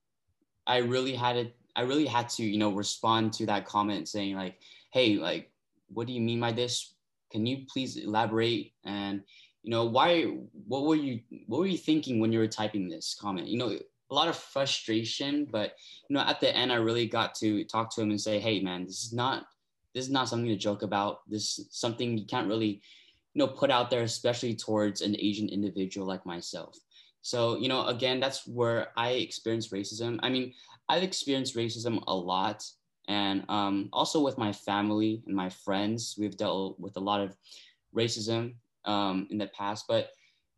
i 0.66 0.78
really 0.78 1.14
had 1.14 1.36
it 1.36 1.56
i 1.76 1.82
really 1.82 2.08
had 2.08 2.28
to 2.30 2.44
you 2.44 2.58
know 2.58 2.72
respond 2.72 3.32
to 3.34 3.46
that 3.46 3.66
comment 3.66 4.08
saying 4.08 4.36
like 4.36 4.58
hey, 4.98 5.16
like, 5.16 5.52
what 5.90 6.08
do 6.08 6.14
you 6.14 6.22
mean 6.22 6.40
by 6.40 6.52
this? 6.52 6.96
Can 7.32 7.46
you 7.46 7.66
please 7.72 7.98
elaborate? 7.98 8.74
And 8.86 9.22
you 9.68 9.72
know, 9.72 9.84
why? 9.84 10.24
What 10.66 10.86
were 10.86 10.96
you? 10.96 11.20
What 11.46 11.60
were 11.60 11.68
you 11.68 11.78
thinking 11.78 12.22
when 12.22 12.32
you 12.32 12.40
were 12.40 12.48
typing 12.48 12.88
this 12.88 13.18
comment? 13.20 13.50
You 13.50 13.58
know, 13.58 13.78
a 14.10 14.16
lot 14.16 14.30
of 14.30 14.38
frustration, 14.38 15.46
but 15.52 15.74
you 16.10 16.14
know, 16.14 16.22
at 16.22 16.40
the 16.40 16.56
end, 16.56 16.72
I 16.72 16.76
really 16.76 17.06
got 17.06 17.36
to 17.36 17.66
talk 17.66 17.94
to 17.94 18.02
him 18.02 18.12
and 18.12 18.22
say, 18.22 18.40
hey, 18.40 18.62
man, 18.62 18.86
this 18.86 19.04
is 19.04 19.12
not 19.12 19.44
this 19.94 20.06
is 20.06 20.10
not 20.10 20.30
something 20.30 20.48
to 20.48 20.56
joke 20.56 20.84
about. 20.84 21.30
This 21.30 21.60
is 21.60 21.68
something 21.72 22.18
you 22.18 22.26
can't 22.26 22.48
really, 22.48 22.82
you 23.34 23.40
know, 23.40 23.48
put 23.48 23.70
out 23.70 23.90
there, 23.90 24.04
especially 24.04 24.56
towards 24.56 25.02
an 25.02 25.18
Asian 25.20 25.50
individual 25.50 26.08
like 26.08 26.26
myself. 26.26 26.78
So, 27.22 27.58
you 27.58 27.68
know, 27.68 27.88
again, 27.88 28.22
that's 28.22 28.48
where 28.48 28.94
I 28.96 29.10
experienced 29.20 29.74
racism. 29.74 30.18
I 30.24 30.30
mean, 30.30 30.54
I've 30.88 31.04
experienced 31.04 31.58
racism 31.58 32.02
a 32.08 32.16
lot. 32.16 32.64
And 33.10 33.44
um, 33.50 33.90
also 33.92 34.22
with 34.22 34.38
my 34.38 34.54
family 34.54 35.24
and 35.28 35.36
my 35.36 35.50
friends, 35.50 36.16
we've 36.18 36.38
dealt 36.38 36.80
with 36.80 36.96
a 36.96 37.02
lot 37.02 37.20
of 37.20 37.36
racism 37.94 38.54
um, 38.88 39.28
in 39.30 39.38
the 39.38 39.48
past. 39.48 39.86
But, 39.88 40.10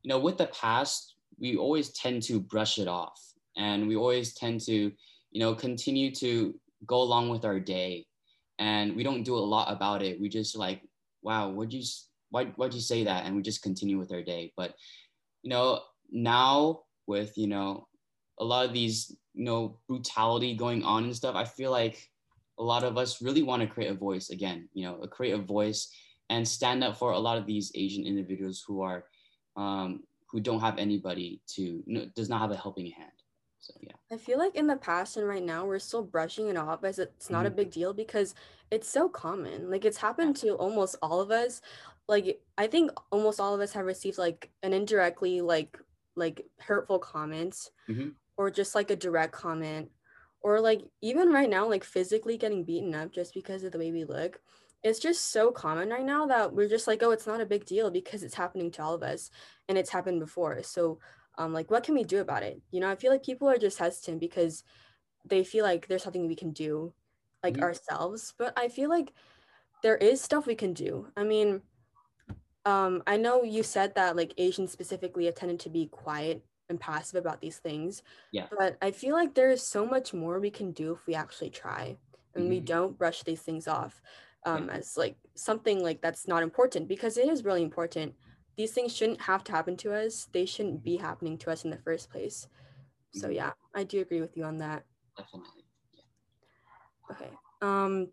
you 0.03 0.09
know, 0.09 0.19
with 0.19 0.37
the 0.37 0.47
past, 0.47 1.15
we 1.39 1.57
always 1.57 1.89
tend 1.89 2.23
to 2.23 2.39
brush 2.39 2.79
it 2.79 2.87
off. 2.87 3.19
And 3.57 3.87
we 3.87 3.95
always 3.95 4.33
tend 4.33 4.61
to, 4.61 4.91
you 5.31 5.39
know, 5.39 5.53
continue 5.53 6.13
to 6.15 6.55
go 6.85 7.01
along 7.01 7.29
with 7.29 7.43
our 7.43 7.59
day. 7.59 8.05
And 8.57 8.95
we 8.95 9.03
don't 9.03 9.23
do 9.23 9.35
a 9.35 9.49
lot 9.55 9.71
about 9.71 10.01
it. 10.01 10.19
We 10.19 10.29
just 10.29 10.55
like, 10.55 10.81
wow, 11.21 11.49
what'd 11.49 11.73
you, 11.73 11.83
why, 12.29 12.45
why'd 12.55 12.73
you 12.73 12.81
say 12.81 13.03
that? 13.03 13.25
And 13.25 13.35
we 13.35 13.41
just 13.41 13.63
continue 13.63 13.97
with 13.97 14.13
our 14.13 14.21
day. 14.21 14.53
But, 14.55 14.75
you 15.43 15.49
know, 15.49 15.81
now 16.11 16.81
with 17.07 17.37
you 17.37 17.47
know 17.47 17.87
a 18.39 18.43
lot 18.43 18.65
of 18.65 18.73
these 18.73 19.15
you 19.33 19.43
know 19.43 19.77
brutality 19.87 20.55
going 20.55 20.83
on 20.83 21.03
and 21.03 21.15
stuff 21.15 21.35
i 21.35 21.43
feel 21.43 21.71
like 21.71 22.09
a 22.59 22.63
lot 22.63 22.83
of 22.83 22.97
us 22.97 23.21
really 23.21 23.43
want 23.43 23.61
to 23.61 23.67
create 23.67 23.91
a 23.91 23.93
voice 23.93 24.29
again 24.29 24.67
you 24.73 24.85
know 24.85 24.95
create 25.07 25.33
a 25.33 25.37
voice 25.37 25.91
and 26.29 26.47
stand 26.47 26.83
up 26.83 26.97
for 26.97 27.11
a 27.11 27.19
lot 27.19 27.37
of 27.37 27.45
these 27.45 27.71
asian 27.75 28.05
individuals 28.05 28.63
who 28.65 28.81
are 28.81 29.05
um, 29.55 30.03
who 30.31 30.39
don't 30.39 30.59
have 30.59 30.77
anybody 30.77 31.41
to 31.47 31.83
know, 31.85 32.05
does 32.15 32.29
not 32.29 32.41
have 32.41 32.51
a 32.51 32.55
helping 32.55 32.91
hand. 32.91 33.11
So 33.59 33.73
yeah. 33.81 33.93
I 34.11 34.17
feel 34.17 34.37
like 34.37 34.55
in 34.55 34.67
the 34.67 34.77
past 34.77 35.17
and 35.17 35.27
right 35.27 35.43
now 35.43 35.65
we're 35.65 35.79
still 35.79 36.03
brushing 36.03 36.47
it 36.47 36.55
off 36.55 36.83
as 36.83 36.97
it's 36.99 37.29
not 37.29 37.39
mm-hmm. 37.39 37.47
a 37.47 37.55
big 37.57 37.71
deal 37.71 37.93
because 37.93 38.35
it's 38.71 38.87
so 38.87 39.09
common. 39.09 39.69
Like 39.69 39.85
it's 39.85 39.97
happened 39.97 40.37
to 40.37 40.53
almost 40.53 40.95
all 41.01 41.19
of 41.19 41.31
us. 41.31 41.61
Like 42.07 42.41
i 42.57 42.65
think 42.65 42.89
almost 43.11 43.39
all 43.39 43.53
of 43.53 43.61
us 43.61 43.71
have 43.73 43.85
received 43.85 44.17
like 44.17 44.49
an 44.63 44.73
indirectly 44.73 45.41
like 45.41 45.77
like 46.15 46.43
hurtful 46.59 46.97
comments 46.97 47.69
mm-hmm. 47.87 48.09
or 48.35 48.49
just 48.49 48.73
like 48.73 48.89
a 48.89 48.95
direct 48.95 49.31
comment 49.31 49.91
or 50.41 50.59
like 50.59 50.81
even 51.01 51.31
right 51.31 51.51
now 51.51 51.69
like 51.69 51.83
physically 51.83 52.35
getting 52.35 52.63
beaten 52.63 52.95
up 52.95 53.11
just 53.11 53.31
because 53.35 53.63
of 53.63 53.71
the 53.71 53.77
way 53.77 53.91
we 53.91 54.05
look 54.05 54.41
it's 54.83 54.99
just 54.99 55.31
so 55.31 55.51
common 55.51 55.89
right 55.89 56.05
now 56.05 56.25
that 56.25 56.53
we're 56.53 56.69
just 56.69 56.87
like 56.87 57.03
oh 57.03 57.11
it's 57.11 57.27
not 57.27 57.41
a 57.41 57.45
big 57.45 57.65
deal 57.65 57.89
because 57.91 58.23
it's 58.23 58.35
happening 58.35 58.71
to 58.71 58.81
all 58.81 58.93
of 58.93 59.03
us 59.03 59.29
and 59.67 59.77
it's 59.77 59.89
happened 59.89 60.19
before 60.19 60.61
so 60.63 60.99
um 61.37 61.53
like 61.53 61.69
what 61.69 61.83
can 61.83 61.95
we 61.95 62.03
do 62.03 62.21
about 62.21 62.43
it 62.43 62.61
you 62.71 62.79
know 62.79 62.89
i 62.89 62.95
feel 62.95 63.11
like 63.11 63.23
people 63.23 63.49
are 63.49 63.57
just 63.57 63.77
hesitant 63.77 64.19
because 64.19 64.63
they 65.25 65.43
feel 65.43 65.65
like 65.65 65.87
there's 65.87 66.03
something 66.03 66.27
we 66.27 66.35
can 66.35 66.51
do 66.51 66.93
like 67.43 67.55
mm-hmm. 67.55 67.63
ourselves 67.63 68.33
but 68.37 68.53
i 68.57 68.67
feel 68.67 68.89
like 68.89 69.11
there 69.83 69.97
is 69.97 70.21
stuff 70.21 70.45
we 70.45 70.55
can 70.55 70.73
do 70.73 71.07
i 71.17 71.23
mean 71.23 71.61
um, 72.65 73.03
I 73.07 73.17
know 73.17 73.43
you 73.43 73.63
said 73.63 73.95
that 73.95 74.15
like 74.15 74.33
Asians 74.37 74.71
specifically 74.71 75.25
have 75.25 75.35
tended 75.35 75.59
to 75.61 75.69
be 75.69 75.87
quiet 75.87 76.43
and 76.69 76.79
passive 76.79 77.19
about 77.19 77.41
these 77.41 77.57
things. 77.57 78.03
Yeah. 78.31 78.47
But 78.55 78.77
I 78.81 78.91
feel 78.91 79.15
like 79.15 79.33
there 79.33 79.49
is 79.49 79.65
so 79.65 79.85
much 79.85 80.13
more 80.13 80.39
we 80.39 80.51
can 80.51 80.71
do 80.71 80.93
if 80.93 81.05
we 81.07 81.15
actually 81.15 81.49
try 81.49 81.97
and 82.35 82.43
mm-hmm. 82.43 82.49
we 82.49 82.59
don't 82.59 82.97
brush 82.97 83.23
these 83.23 83.41
things 83.41 83.67
off 83.67 84.01
um, 84.45 84.69
as 84.69 84.97
like 84.97 85.15
something 85.35 85.83
like 85.83 86.01
that's 86.01 86.27
not 86.27 86.43
important 86.43 86.87
because 86.87 87.17
it 87.17 87.27
is 87.27 87.43
really 87.43 87.63
important. 87.63 88.13
These 88.57 88.71
things 88.71 88.95
shouldn't 88.95 89.21
have 89.21 89.43
to 89.45 89.51
happen 89.51 89.77
to 89.77 89.93
us. 89.93 90.27
They 90.31 90.45
shouldn't 90.45 90.83
be 90.83 90.97
happening 90.97 91.37
to 91.39 91.51
us 91.51 91.63
in 91.63 91.71
the 91.71 91.77
first 91.77 92.09
place. 92.09 92.47
So 93.13 93.27
mm-hmm. 93.27 93.35
yeah, 93.35 93.51
I 93.73 93.83
do 93.83 94.01
agree 94.01 94.21
with 94.21 94.35
you 94.35 94.43
on 94.43 94.57
that. 94.57 94.83
Definitely. 95.17 95.63
Yeah. 95.93 97.15
Okay. 97.15 97.31
Um, 97.61 98.09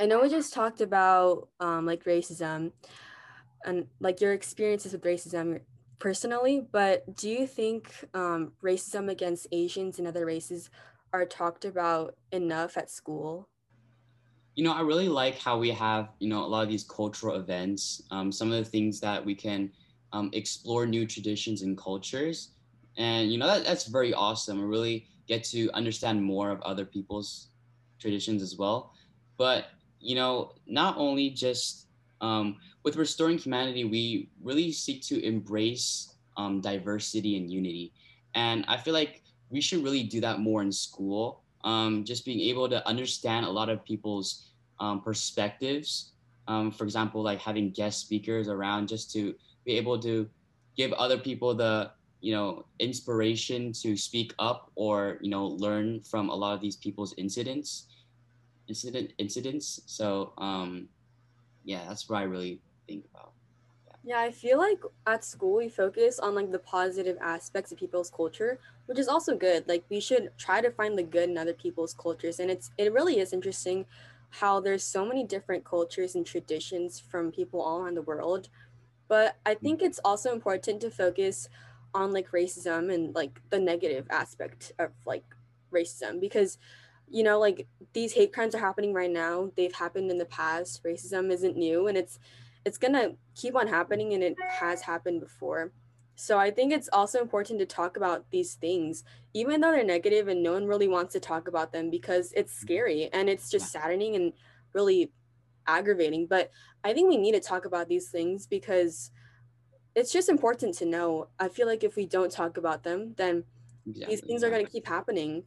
I 0.00 0.06
know 0.06 0.20
we 0.20 0.28
just 0.28 0.52
talked 0.52 0.80
about 0.80 1.48
um, 1.60 1.86
like 1.86 2.04
racism 2.04 2.72
and 3.64 3.86
like 4.00 4.20
your 4.20 4.32
experiences 4.32 4.92
with 4.92 5.02
racism 5.02 5.60
personally, 5.98 6.64
but 6.70 7.16
do 7.16 7.28
you 7.28 7.46
think 7.46 7.92
um, 8.14 8.52
racism 8.62 9.10
against 9.10 9.48
Asians 9.50 9.98
and 9.98 10.06
other 10.06 10.24
races 10.24 10.70
are 11.12 11.24
talked 11.24 11.64
about 11.64 12.14
enough 12.30 12.76
at 12.76 12.90
school? 12.90 13.48
You 14.58 14.64
know, 14.64 14.72
I 14.72 14.80
really 14.80 15.08
like 15.08 15.38
how 15.38 15.56
we 15.56 15.70
have, 15.70 16.08
you 16.18 16.28
know, 16.28 16.44
a 16.44 16.48
lot 16.48 16.64
of 16.64 16.68
these 16.68 16.82
cultural 16.82 17.36
events, 17.36 18.02
um, 18.10 18.32
some 18.32 18.50
of 18.50 18.58
the 18.58 18.68
things 18.68 18.98
that 18.98 19.24
we 19.24 19.32
can 19.32 19.70
um, 20.12 20.30
explore 20.32 20.84
new 20.84 21.06
traditions 21.06 21.62
and 21.62 21.78
cultures. 21.78 22.50
And, 22.96 23.30
you 23.30 23.38
know, 23.38 23.46
that, 23.46 23.64
that's 23.64 23.86
very 23.86 24.12
awesome. 24.12 24.58
We 24.58 24.64
really 24.64 25.06
get 25.28 25.44
to 25.54 25.70
understand 25.74 26.20
more 26.24 26.50
of 26.50 26.60
other 26.62 26.84
people's 26.84 27.50
traditions 28.00 28.42
as 28.42 28.56
well. 28.56 28.92
But, 29.36 29.66
you 30.00 30.16
know, 30.16 30.54
not 30.66 30.96
only 30.98 31.30
just 31.30 31.86
um, 32.20 32.56
with 32.82 32.96
restoring 32.96 33.38
humanity, 33.38 33.84
we 33.84 34.28
really 34.42 34.72
seek 34.72 35.02
to 35.02 35.24
embrace 35.24 36.14
um, 36.36 36.60
diversity 36.60 37.36
and 37.36 37.48
unity. 37.48 37.92
And 38.34 38.64
I 38.66 38.76
feel 38.76 38.92
like 38.92 39.22
we 39.50 39.60
should 39.60 39.84
really 39.84 40.02
do 40.02 40.20
that 40.22 40.40
more 40.40 40.62
in 40.62 40.72
school. 40.72 41.44
Um, 41.64 42.04
just 42.04 42.24
being 42.24 42.40
able 42.40 42.68
to 42.68 42.86
understand 42.86 43.46
a 43.46 43.50
lot 43.50 43.68
of 43.68 43.84
people's 43.84 44.50
um, 44.80 45.00
perspectives. 45.00 46.12
Um, 46.46 46.70
for 46.70 46.84
example, 46.84 47.22
like 47.22 47.40
having 47.40 47.70
guest 47.70 48.00
speakers 48.00 48.48
around 48.48 48.88
just 48.88 49.12
to 49.12 49.34
be 49.64 49.76
able 49.76 49.98
to 50.00 50.28
give 50.76 50.92
other 50.92 51.18
people 51.18 51.54
the 51.54 51.90
you 52.20 52.32
know 52.32 52.64
inspiration 52.78 53.72
to 53.72 53.96
speak 53.96 54.34
up 54.38 54.70
or 54.74 55.18
you 55.20 55.30
know 55.30 55.46
learn 55.46 56.00
from 56.00 56.30
a 56.30 56.34
lot 56.34 56.54
of 56.54 56.60
these 56.60 56.74
people's 56.74 57.14
incidents 57.16 57.86
incident 58.66 59.12
incidents 59.18 59.82
so 59.86 60.32
um 60.38 60.88
yeah, 61.68 61.84
that's 61.86 62.08
what 62.08 62.18
I 62.18 62.22
really 62.22 62.60
think 62.86 63.04
about. 63.12 63.32
Yeah. 63.86 64.16
yeah, 64.16 64.26
I 64.26 64.30
feel 64.30 64.56
like 64.56 64.80
at 65.06 65.22
school 65.22 65.56
we 65.56 65.68
focus 65.68 66.18
on 66.18 66.34
like 66.34 66.50
the 66.50 66.58
positive 66.58 67.18
aspects 67.20 67.70
of 67.72 67.78
people's 67.78 68.10
culture, 68.10 68.58
which 68.88 68.98
is 68.98 69.06
also 69.06 69.36
good. 69.36 69.68
Like 69.68 69.84
we 69.90 70.00
should 70.00 70.30
try 70.38 70.62
to 70.62 70.70
find 70.70 70.96
the 70.96 71.02
good 71.02 71.28
in 71.28 71.36
other 71.36 71.52
people's 71.52 71.92
cultures, 71.92 72.40
and 72.40 72.50
it's 72.50 72.70
it 72.78 72.90
really 72.92 73.20
is 73.20 73.34
interesting 73.34 73.84
how 74.30 74.60
there's 74.60 74.82
so 74.82 75.04
many 75.04 75.24
different 75.24 75.64
cultures 75.64 76.14
and 76.14 76.24
traditions 76.24 76.98
from 76.98 77.30
people 77.30 77.60
all 77.60 77.82
around 77.82 77.96
the 77.96 78.02
world. 78.02 78.48
But 79.06 79.36
I 79.44 79.54
mm. 79.54 79.60
think 79.60 79.82
it's 79.82 80.00
also 80.04 80.32
important 80.32 80.80
to 80.80 80.90
focus 80.90 81.50
on 81.94 82.12
like 82.12 82.30
racism 82.30 82.92
and 82.92 83.14
like 83.14 83.40
the 83.50 83.60
negative 83.60 84.06
aspect 84.08 84.72
of 84.78 84.90
like 85.04 85.24
racism 85.70 86.18
because 86.18 86.56
you 87.10 87.22
know 87.22 87.38
like 87.38 87.66
these 87.92 88.12
hate 88.12 88.32
crimes 88.32 88.54
are 88.54 88.58
happening 88.58 88.92
right 88.92 89.10
now 89.10 89.50
they've 89.56 89.74
happened 89.74 90.10
in 90.10 90.18
the 90.18 90.26
past 90.26 90.82
racism 90.84 91.30
isn't 91.30 91.56
new 91.56 91.86
and 91.88 91.96
it's 91.96 92.18
it's 92.66 92.76
gonna 92.76 93.12
keep 93.34 93.56
on 93.56 93.66
happening 93.66 94.12
and 94.12 94.22
it 94.22 94.36
has 94.60 94.82
happened 94.82 95.20
before 95.20 95.72
so 96.20 96.36
i 96.36 96.50
think 96.50 96.72
it's 96.72 96.88
also 96.92 97.20
important 97.20 97.60
to 97.60 97.66
talk 97.66 97.96
about 97.96 98.28
these 98.30 98.54
things 98.54 99.04
even 99.34 99.60
though 99.60 99.70
they're 99.70 99.84
negative 99.84 100.26
and 100.26 100.42
no 100.42 100.52
one 100.52 100.66
really 100.66 100.88
wants 100.88 101.12
to 101.12 101.20
talk 101.20 101.46
about 101.46 101.72
them 101.72 101.90
because 101.90 102.32
it's 102.34 102.52
mm-hmm. 102.54 102.66
scary 102.66 103.08
and 103.12 103.30
it's 103.30 103.48
just 103.48 103.70
saddening 103.70 104.16
and 104.16 104.32
really 104.72 105.12
aggravating. 105.66 106.26
But 106.26 106.50
i 106.84 106.92
think 106.92 107.08
we 107.08 107.16
need 107.16 107.32
to 107.32 107.40
talk 107.40 107.64
about 107.64 107.88
these 107.88 108.08
things 108.08 108.46
because 108.46 109.10
it's 109.94 110.12
just 110.12 110.28
important 110.28 110.76
to 110.76 110.86
know. 110.86 111.28
I 111.40 111.48
feel 111.48 111.66
like 111.66 111.82
if 111.82 111.96
we 111.96 112.06
don't 112.06 112.32
talk 112.32 112.56
about 112.56 112.82
them 112.82 113.14
then 113.16 113.44
these 113.86 114.20
things 114.20 114.42
are 114.42 114.50
going 114.50 114.64
to 114.64 114.70
keep 114.70 114.86
happening. 114.86 115.44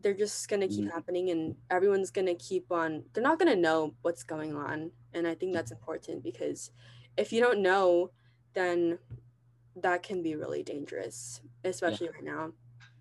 They're 0.00 0.12
just 0.12 0.48
going 0.48 0.60
to 0.60 0.68
keep 0.68 0.84
mm-hmm. 0.84 0.94
happening 0.94 1.30
and 1.30 1.56
everyone's 1.70 2.10
going 2.10 2.26
to 2.26 2.34
keep 2.34 2.70
on 2.72 3.04
they're 3.12 3.22
not 3.22 3.38
going 3.38 3.52
to 3.54 3.60
know 3.60 3.94
what's 4.02 4.24
going 4.24 4.56
on. 4.56 4.90
And 5.12 5.26
i 5.26 5.34
think 5.34 5.52
that's 5.52 5.70
important 5.70 6.24
because 6.24 6.70
if 7.16 7.32
you 7.32 7.40
don't 7.40 7.62
know 7.62 8.10
then 8.54 8.98
that 9.76 10.02
can 10.02 10.22
be 10.22 10.36
really 10.36 10.62
dangerous 10.62 11.40
especially 11.64 12.06
yeah. 12.06 12.12
right 12.12 12.24
now. 12.24 12.52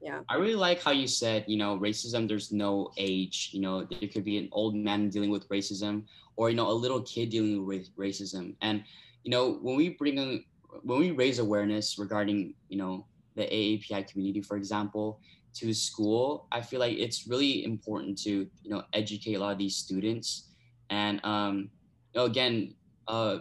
Yeah. 0.02 0.20
I 0.28 0.36
really 0.36 0.56
like 0.56 0.82
how 0.82 0.92
you 0.92 1.08
said 1.08 1.46
you 1.48 1.58
know 1.58 1.78
racism 1.78 2.28
there's 2.28 2.52
no 2.52 2.92
age 2.98 3.50
you 3.54 3.62
know 3.62 3.86
there 3.86 4.10
could 4.10 4.26
be 4.26 4.38
an 4.38 4.50
old 4.52 4.76
man 4.76 5.10
dealing 5.10 5.30
with 5.30 5.48
racism 5.50 6.04
or 6.36 6.50
you 6.50 6.56
know 6.56 6.70
a 6.70 6.74
little 6.74 7.02
kid 7.02 7.30
dealing 7.30 7.66
with 7.66 7.96
racism. 7.96 8.56
And 8.62 8.84
you 9.24 9.32
know 9.32 9.60
when 9.62 9.76
we 9.76 9.90
bring 9.90 10.18
in 10.18 10.44
when 10.82 11.00
we 11.00 11.12
raise 11.12 11.40
awareness 11.40 11.98
regarding 11.98 12.54
you 12.70 12.78
know 12.78 13.06
the 13.36 13.44
aapi 13.44 14.08
community 14.08 14.42
for 14.42 14.58
example 14.58 15.20
to 15.54 15.74
school, 15.74 16.48
I 16.52 16.62
feel 16.62 16.80
like 16.80 16.98
it's 16.98 17.28
really 17.28 17.64
important 17.64 18.18
to 18.24 18.48
you 18.64 18.70
know 18.70 18.84
educate 18.94 19.36
a 19.36 19.40
lot 19.40 19.52
of 19.52 19.58
these 19.58 19.76
students, 19.76 20.50
and 20.90 21.24
um, 21.24 21.70
you 22.14 22.22
know, 22.22 22.26
again, 22.26 22.74
uh, 23.08 23.40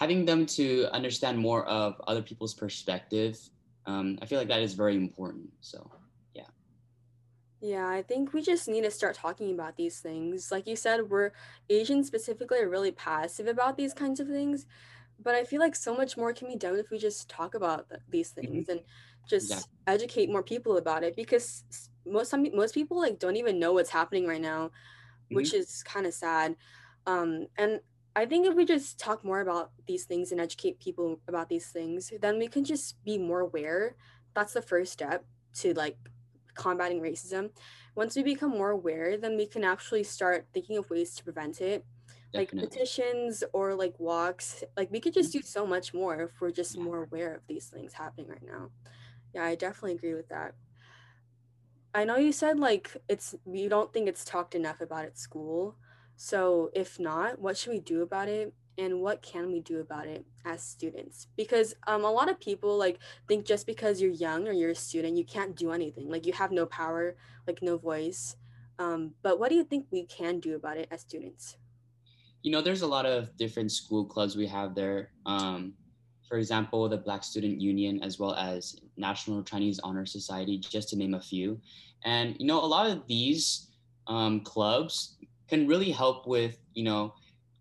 having 0.00 0.24
them 0.26 0.46
to 0.46 0.88
understand 0.92 1.38
more 1.38 1.66
of 1.66 2.00
other 2.08 2.22
people's 2.22 2.54
perspective. 2.54 3.38
Um, 3.86 4.18
I 4.22 4.26
feel 4.26 4.38
like 4.40 4.48
that 4.48 4.62
is 4.62 4.74
very 4.74 4.96
important. 4.96 5.52
So, 5.60 5.92
yeah. 6.34 6.48
Yeah, 7.60 7.86
I 7.88 8.02
think 8.02 8.32
we 8.32 8.40
just 8.40 8.68
need 8.68 8.82
to 8.82 8.90
start 8.90 9.14
talking 9.16 9.52
about 9.52 9.76
these 9.76 10.00
things. 10.00 10.50
Like 10.50 10.66
you 10.66 10.76
said, 10.76 11.10
we're 11.10 11.32
Asians 11.68 12.06
specifically 12.06 12.58
are 12.60 12.68
really 12.70 12.92
passive 12.92 13.46
about 13.46 13.76
these 13.76 13.92
kinds 13.92 14.18
of 14.18 14.28
things, 14.28 14.66
but 15.18 15.34
I 15.34 15.44
feel 15.44 15.60
like 15.60 15.74
so 15.76 15.94
much 15.94 16.16
more 16.16 16.32
can 16.32 16.48
be 16.48 16.56
done 16.56 16.78
if 16.78 16.90
we 16.90 16.98
just 16.98 17.28
talk 17.28 17.54
about 17.54 17.88
th- 17.90 18.00
these 18.08 18.30
Mhm. 18.40 18.62
things 18.62 18.68
and 18.68 18.82
Yeah. 19.38 19.64
just 19.64 19.70
educate 19.86 20.30
more 20.30 20.42
people 20.42 20.76
about 20.78 21.04
it 21.04 21.16
because 21.16 21.64
most 22.06 22.30
some 22.30 22.46
most 22.54 22.74
people 22.74 22.98
like 22.98 23.18
don't 23.18 23.36
even 23.36 23.58
know 23.58 23.74
what's 23.74 23.90
happening 23.90 24.26
right 24.26 24.40
now, 24.40 24.70
which 25.32 25.52
Mhm. 25.52 25.54
is 25.54 25.82
kind 25.84 26.06
of 26.06 26.14
sad. 26.14 26.56
Um, 27.06 27.46
and 27.56 27.80
I 28.20 28.26
think 28.26 28.46
if 28.46 28.54
we 28.54 28.66
just 28.66 28.98
talk 28.98 29.24
more 29.24 29.40
about 29.40 29.70
these 29.86 30.04
things 30.04 30.30
and 30.30 30.40
educate 30.40 30.78
people 30.78 31.20
about 31.26 31.48
these 31.48 31.68
things, 31.68 32.12
then 32.20 32.38
we 32.38 32.48
can 32.48 32.64
just 32.64 33.02
be 33.02 33.16
more 33.16 33.40
aware. 33.40 33.96
That's 34.34 34.52
the 34.52 34.60
first 34.60 34.92
step 34.92 35.24
to 35.60 35.72
like 35.72 35.96
combating 36.54 37.00
racism. 37.00 37.48
Once 37.94 38.14
we 38.16 38.22
become 38.22 38.50
more 38.50 38.72
aware, 38.72 39.16
then 39.16 39.38
we 39.38 39.46
can 39.46 39.64
actually 39.64 40.04
start 40.04 40.46
thinking 40.52 40.76
of 40.76 40.90
ways 40.90 41.14
to 41.14 41.24
prevent 41.24 41.62
it, 41.62 41.86
like 42.34 42.50
petitions 42.50 43.42
or 43.54 43.74
like 43.74 43.94
walks. 43.98 44.64
Like 44.76 44.90
we 44.90 45.00
could 45.00 45.14
just 45.14 45.30
mm-hmm. 45.30 45.38
do 45.38 45.46
so 45.46 45.66
much 45.66 45.94
more 45.94 46.20
if 46.24 46.42
we're 46.42 46.50
just 46.50 46.76
Yeah. 46.76 46.82
more 46.82 47.04
aware 47.04 47.34
of 47.34 47.46
these 47.46 47.68
things 47.68 47.94
happening 47.94 48.28
right 48.28 48.46
now. 48.46 48.70
Yeah, 49.34 49.44
I 49.44 49.54
definitely 49.54 49.94
agree 49.94 50.14
with 50.14 50.28
that. 50.28 50.54
I 51.94 52.04
know 52.04 52.18
you 52.18 52.32
said 52.32 52.58
like 52.58 52.96
it's 53.08 53.34
you 53.46 53.70
don't 53.70 53.92
think 53.94 54.08
it's 54.08 54.26
talked 54.26 54.54
enough 54.54 54.82
about 54.82 55.06
at 55.06 55.18
school. 55.18 55.76
So 56.22 56.68
if 56.74 57.00
not, 57.00 57.40
what 57.40 57.56
should 57.56 57.72
we 57.72 57.80
do 57.80 58.02
about 58.02 58.28
it? 58.28 58.52
And 58.76 59.00
what 59.00 59.22
can 59.22 59.50
we 59.50 59.60
do 59.60 59.80
about 59.80 60.06
it 60.06 60.26
as 60.44 60.62
students? 60.62 61.28
Because 61.34 61.74
um, 61.86 62.04
a 62.04 62.10
lot 62.10 62.28
of 62.30 62.38
people 62.38 62.76
like 62.76 62.98
think 63.26 63.46
just 63.46 63.66
because 63.66 64.02
you're 64.02 64.10
young 64.10 64.46
or 64.46 64.52
you're 64.52 64.72
a 64.72 64.74
student, 64.74 65.16
you 65.16 65.24
can't 65.24 65.56
do 65.56 65.72
anything. 65.72 66.10
Like 66.10 66.26
you 66.26 66.34
have 66.34 66.52
no 66.52 66.66
power, 66.66 67.16
like 67.46 67.62
no 67.62 67.78
voice. 67.78 68.36
Um, 68.78 69.14
but 69.22 69.40
what 69.40 69.48
do 69.48 69.54
you 69.54 69.64
think 69.64 69.86
we 69.90 70.04
can 70.04 70.40
do 70.40 70.56
about 70.56 70.76
it 70.76 70.88
as 70.90 71.00
students? 71.00 71.56
You 72.42 72.52
know, 72.52 72.60
there's 72.60 72.82
a 72.82 72.86
lot 72.86 73.06
of 73.06 73.34
different 73.38 73.72
school 73.72 74.04
clubs 74.04 74.36
we 74.36 74.46
have 74.46 74.74
there. 74.74 75.12
Um, 75.24 75.72
for 76.28 76.36
example, 76.36 76.86
the 76.86 76.98
Black 76.98 77.24
Student 77.24 77.62
Union, 77.62 78.02
as 78.02 78.18
well 78.18 78.34
as 78.34 78.76
National 78.98 79.42
Chinese 79.42 79.80
Honor 79.82 80.04
Society, 80.04 80.58
just 80.58 80.90
to 80.90 80.96
name 80.96 81.14
a 81.14 81.20
few. 81.20 81.58
And, 82.04 82.36
you 82.38 82.46
know, 82.46 82.62
a 82.62 82.66
lot 82.66 82.90
of 82.90 83.06
these 83.06 83.68
um, 84.06 84.40
clubs 84.40 85.16
can 85.50 85.68
really 85.68 85.90
help 85.90 86.26
with, 86.26 86.56
you 86.74 86.84
know, 86.84 87.12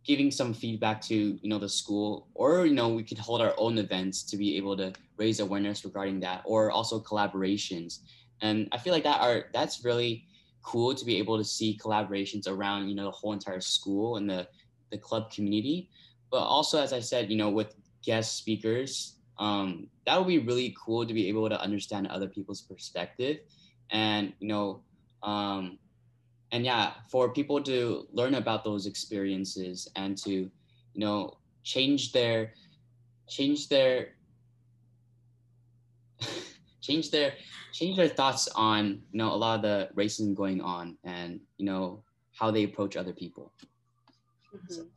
giving 0.06 0.32
some 0.32 0.54
feedback 0.54 1.02
to, 1.02 1.16
you 1.16 1.50
know, 1.50 1.60
the 1.60 1.70
school, 1.70 2.30
or, 2.34 2.66
you 2.66 2.74
know, 2.74 2.90
we 2.90 3.04
could 3.04 3.18
hold 3.18 3.42
our 3.42 3.54
own 3.58 3.78
events 3.78 4.24
to 4.24 4.38
be 4.38 4.56
able 4.58 4.78
to 4.78 4.94
raise 5.18 5.40
awareness 5.40 5.84
regarding 5.84 6.20
that, 6.22 6.42
or 6.46 6.72
also 6.72 7.00
collaborations. 7.02 8.00
And 8.42 8.70
I 8.72 8.78
feel 8.78 8.94
like 8.94 9.04
that 9.04 9.22
are, 9.22 9.46
that's 9.54 9.84
really 9.84 10.26
cool 10.62 10.96
to 10.96 11.06
be 11.06 11.18
able 11.18 11.38
to 11.38 11.44
see 11.44 11.78
collaborations 11.84 12.48
around, 12.48 12.90
you 12.90 12.96
know, 12.96 13.06
the 13.06 13.12
whole 13.12 13.34
entire 13.34 13.62
school 13.62 14.18
and 14.18 14.30
the 14.30 14.48
the 14.92 14.98
club 14.98 15.32
community. 15.32 15.90
But 16.32 16.42
also, 16.42 16.82
as 16.82 16.94
I 16.94 17.00
said, 17.00 17.30
you 17.30 17.38
know, 17.38 17.50
with 17.50 17.76
guest 18.04 18.38
speakers, 18.38 19.18
um, 19.38 19.88
that 20.06 20.18
would 20.18 20.28
be 20.28 20.40
really 20.40 20.76
cool 20.84 21.06
to 21.06 21.14
be 21.14 21.28
able 21.30 21.48
to 21.50 21.62
understand 21.62 22.08
other 22.08 22.28
people's 22.28 22.62
perspective, 22.62 23.38
and 23.92 24.34
you 24.40 24.48
know, 24.48 24.82
um, 25.22 25.78
and 26.52 26.66
yeah, 26.66 26.94
for 27.10 27.30
people 27.30 27.62
to 27.64 28.08
learn 28.12 28.36
about 28.36 28.64
those 28.64 28.86
experiences 28.86 29.88
and 29.96 30.18
to, 30.20 30.32
you 30.32 30.52
know, 30.96 31.38
change 31.64 32.12
their 32.12 32.54
change 33.28 33.68
their 33.70 34.16
change 36.82 37.12
their 37.12 37.34
change 37.72 37.98
their 37.98 38.08
thoughts 38.08 38.48
on 38.56 39.02
you 39.12 39.18
know 39.18 39.34
a 39.34 39.36
lot 39.36 39.56
of 39.58 39.62
the 39.62 39.90
racism 39.96 40.34
going 40.34 40.62
on 40.62 40.98
and 41.04 41.40
you 41.58 41.66
know 41.66 42.04
how 42.34 42.50
they 42.52 42.64
approach 42.64 42.96
other 42.98 43.14
people. 43.14 43.54
So, 44.68 44.84
Mhm. 44.84 44.90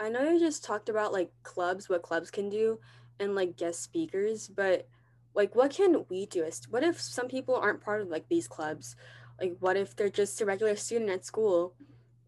I 0.00 0.08
know 0.08 0.30
you 0.30 0.38
just 0.40 0.64
talked 0.64 0.88
about 0.88 1.12
like 1.12 1.30
clubs, 1.44 1.88
what 1.88 2.02
clubs 2.02 2.30
can 2.30 2.48
do, 2.48 2.80
and 3.20 3.34
like 3.34 3.56
guest 3.56 3.82
speakers, 3.82 4.48
but 4.48 4.88
like 5.34 5.54
what 5.54 5.70
can 5.70 6.04
we 6.08 6.26
do? 6.26 6.44
What 6.70 6.82
if 6.82 7.00
some 7.00 7.28
people 7.28 7.54
aren't 7.54 7.80
part 7.80 8.00
of 8.00 8.08
like 8.08 8.28
these 8.28 8.48
clubs? 8.48 8.96
Like 9.42 9.56
what 9.58 9.76
if 9.76 9.96
they're 9.96 10.08
just 10.08 10.40
a 10.40 10.46
regular 10.46 10.76
student 10.76 11.10
at 11.10 11.26
school 11.26 11.74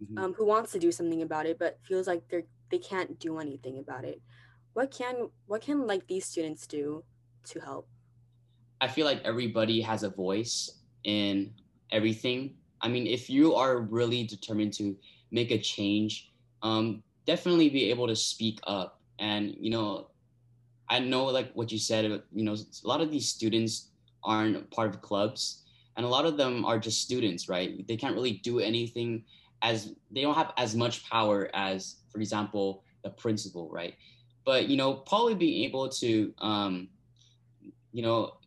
mhm. 0.03 0.19
um, 0.21 0.35
who 0.35 0.45
wants 0.45 0.73
to 0.73 0.81
do 0.81 0.91
something 0.91 1.23
about 1.23 1.47
it 1.47 1.61
but 1.61 1.79
feels 1.87 2.09
like 2.09 2.29
they're 2.29 2.43
they 2.71 2.79
can't 2.79 3.19
do 3.21 3.39
anything 3.39 3.79
about 3.79 4.05
it? 4.05 4.21
What 4.73 4.91
can 4.91 5.31
what 5.47 5.63
can 5.63 5.87
like 5.87 6.07
these 6.09 6.27
students 6.27 6.67
do 6.67 7.05
to 7.51 7.61
help? 7.61 7.87
I 8.81 8.89
feel 8.89 9.07
like 9.07 9.23
everybody 9.23 9.81
has 9.81 10.03
a 10.03 10.11
voice 10.11 10.83
in 11.05 11.55
everything. 11.93 12.57
I 12.81 12.89
mean, 12.89 13.07
if 13.07 13.31
you 13.31 13.55
are 13.55 13.81
really 13.81 14.25
determined 14.25 14.73
to 14.75 14.97
make 15.31 15.53
a 15.53 15.59
change, 15.59 16.33
um, 16.63 17.03
definitely 17.27 17.71
be 17.71 17.91
able 17.91 18.09
to 18.09 18.17
speak 18.17 18.59
up. 18.67 19.01
And 19.21 19.55
you 19.59 19.71
know, 19.71 20.09
I 20.91 20.99
know 20.99 21.25
like 21.27 21.53
what 21.55 21.71
you 21.71 21.79
said. 21.79 22.05
You 22.05 22.45
know, 22.45 22.55
a 22.55 22.89
lot 22.89 23.01
of 23.01 23.11
these 23.11 23.29
students 23.29 23.91
aren't 24.25 24.71
part 24.71 24.95
of 24.95 25.03
clubs, 25.03 25.64
and 25.97 26.05
a 26.05 26.09
lot 26.09 26.27
of 26.27 26.37
them 26.37 26.65
are 26.65 26.79
just 26.79 27.01
students, 27.01 27.49
right? 27.49 27.87
They 27.87 27.97
can't 27.97 28.15
really 28.15 28.41
do 28.43 28.61
anything 28.61 29.25
as 29.63 29.93
they 30.11 30.23
don't 30.23 30.35
have 30.35 30.53
as 30.57 30.75
much 30.75 31.09
power 31.09 31.51
as, 31.55 31.97
for 32.11 32.21
example, 32.21 32.85
the 33.03 33.11
principal, 33.11 33.71
right? 33.71 33.95
But 34.45 34.69
you 34.69 34.77
know, 34.77 34.95
probably 34.95 35.35
being 35.35 35.65
able 35.65 35.89
to, 35.89 36.35
um, 36.39 36.89
you 37.93 38.03
know, 38.03 38.39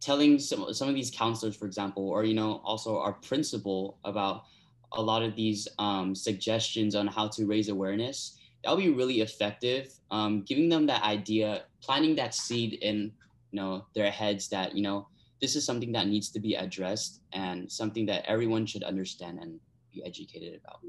telling 0.00 0.38
some 0.38 0.72
some 0.74 0.88
of 0.88 0.94
these 0.94 1.10
counselors, 1.10 1.56
for 1.56 1.66
example, 1.66 2.08
or 2.08 2.24
you 2.24 2.34
know, 2.34 2.60
also 2.64 2.98
our 2.98 3.12
principal 3.12 3.98
about 4.04 4.44
a 4.92 5.02
lot 5.02 5.22
of 5.22 5.34
these 5.34 5.66
um, 5.78 6.14
suggestions 6.14 6.94
on 6.94 7.06
how 7.06 7.28
to 7.28 7.46
raise 7.46 7.68
awareness, 7.68 8.38
that'll 8.62 8.78
be 8.78 8.90
really 8.90 9.20
effective. 9.20 9.92
Um, 10.10 10.42
giving 10.42 10.68
them 10.68 10.86
that 10.86 11.02
idea, 11.02 11.64
planting 11.80 12.16
that 12.16 12.34
seed 12.34 12.74
in 12.74 13.12
you 13.50 13.60
know 13.60 13.86
their 13.94 14.10
heads 14.10 14.48
that 14.48 14.74
you 14.74 14.82
know 14.82 15.06
this 15.44 15.56
is 15.56 15.64
something 15.66 15.92
that 15.92 16.08
needs 16.08 16.30
to 16.32 16.40
be 16.40 16.54
addressed 16.54 17.22
and 17.32 17.70
something 17.70 18.06
that 18.06 18.24
everyone 18.26 18.66
should 18.66 18.82
understand 18.84 19.38
and 19.40 19.60
be 19.92 20.04
educated 20.04 20.54
about. 20.60 20.80